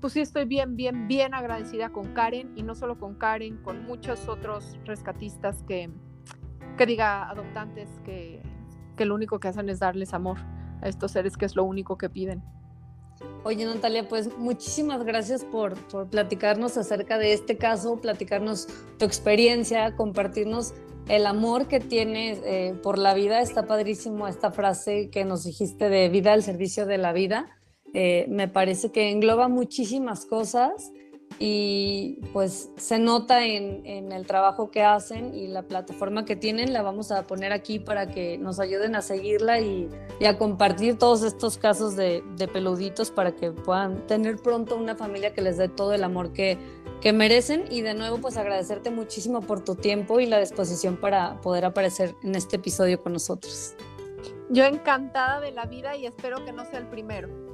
pues 0.00 0.12
sí 0.12 0.20
estoy 0.20 0.44
bien, 0.44 0.76
bien, 0.76 1.08
bien 1.08 1.34
agradecida 1.34 1.90
con 1.90 2.12
Karen 2.14 2.52
y 2.56 2.62
no 2.62 2.74
solo 2.74 2.98
con 2.98 3.14
Karen, 3.14 3.56
con 3.58 3.84
muchos 3.84 4.28
otros 4.28 4.78
rescatistas 4.84 5.62
que, 5.64 5.90
que 6.76 6.86
diga 6.86 7.28
adoptantes 7.28 7.88
que, 8.04 8.42
que 8.96 9.04
lo 9.04 9.14
único 9.14 9.40
que 9.40 9.48
hacen 9.48 9.68
es 9.68 9.80
darles 9.80 10.14
amor 10.14 10.38
a 10.82 10.88
estos 10.88 11.12
seres 11.12 11.36
que 11.36 11.46
es 11.46 11.56
lo 11.56 11.64
único 11.64 11.98
que 11.98 12.08
piden. 12.08 12.42
Oye, 13.44 13.64
Natalia, 13.64 14.06
pues 14.06 14.36
muchísimas 14.38 15.04
gracias 15.04 15.44
por, 15.44 15.74
por, 15.88 16.08
platicarnos 16.08 16.76
acerca 16.76 17.18
de 17.18 17.32
este 17.32 17.56
caso, 17.56 18.00
platicarnos 18.00 18.68
tu 18.98 19.04
experiencia, 19.04 19.96
compartirnos 19.96 20.74
el 21.08 21.26
amor 21.26 21.66
que 21.66 21.80
tienes 21.80 22.40
eh, 22.44 22.78
por 22.82 22.98
la 22.98 23.14
vida. 23.14 23.40
Está 23.40 23.66
padrísimo 23.66 24.28
esta 24.28 24.52
frase 24.52 25.10
que 25.10 25.24
nos 25.24 25.44
dijiste 25.44 25.88
de 25.88 26.08
vida 26.08 26.32
al 26.32 26.42
servicio 26.42 26.86
de 26.86 26.98
la 26.98 27.12
vida. 27.12 27.57
Eh, 27.94 28.26
me 28.28 28.48
parece 28.48 28.90
que 28.90 29.10
engloba 29.10 29.48
muchísimas 29.48 30.26
cosas 30.26 30.92
y 31.38 32.18
pues 32.32 32.70
se 32.76 32.98
nota 32.98 33.44
en, 33.44 34.12
el 34.12 34.26
trabajo 34.26 34.70
que 34.70 34.82
hacen 34.82 35.34
y 35.34 35.46
la 35.46 35.62
plataforma 35.62 36.24
que 36.24 36.34
tienen 36.34 36.72
la 36.72 36.82
vamos 36.82 37.12
a 37.12 37.26
poner 37.26 37.52
aquí 37.52 37.78
para 37.78 38.08
que 38.08 38.38
nos 38.38 38.58
ayuden 38.58 38.96
a 38.96 39.02
seguirla 39.02 39.60
y, 39.60 39.88
a 40.26 40.36
compartir 40.36 40.98
todos 40.98 41.22
estos 41.22 41.56
casos 41.56 41.94
de, 41.94 42.22
peluditos 42.52 43.10
para 43.10 43.36
que 43.36 43.52
puedan 43.52 44.04
tener 44.06 44.36
pronto 44.36 44.76
una 44.76 44.96
familia 44.96 45.32
que 45.32 45.42
les 45.42 45.56
dé 45.58 45.68
todo 45.68 45.94
el 45.94 46.02
amor 46.02 46.32
que, 46.32 46.58
que 47.00 47.12
merecen 47.12 47.64
y 47.70 47.82
de 47.82 47.94
nuevo 47.94 48.18
pues 48.18 48.36
agradecerte 48.36 48.90
muchísimo 48.90 49.40
por 49.40 49.64
tu 49.64 49.76
tiempo 49.76 50.18
y 50.18 50.26
la 50.26 50.40
disposición 50.40 50.96
para 50.96 51.40
poder 51.40 51.64
aparecer 51.64 52.16
en 52.24 52.34
este 52.34 52.56
episodio 52.56 53.00
con 53.00 53.12
nosotros. 53.12 53.74
Yo 54.50 54.64
encantada 54.64 55.40
de 55.40 55.52
la 55.52 55.66
vida 55.66 55.94
y 55.94 56.06
espero 56.06 56.44
que 56.44 56.52
no 56.52 56.64
sea 56.64 56.80
el 56.80 56.88
primero. 56.88 57.47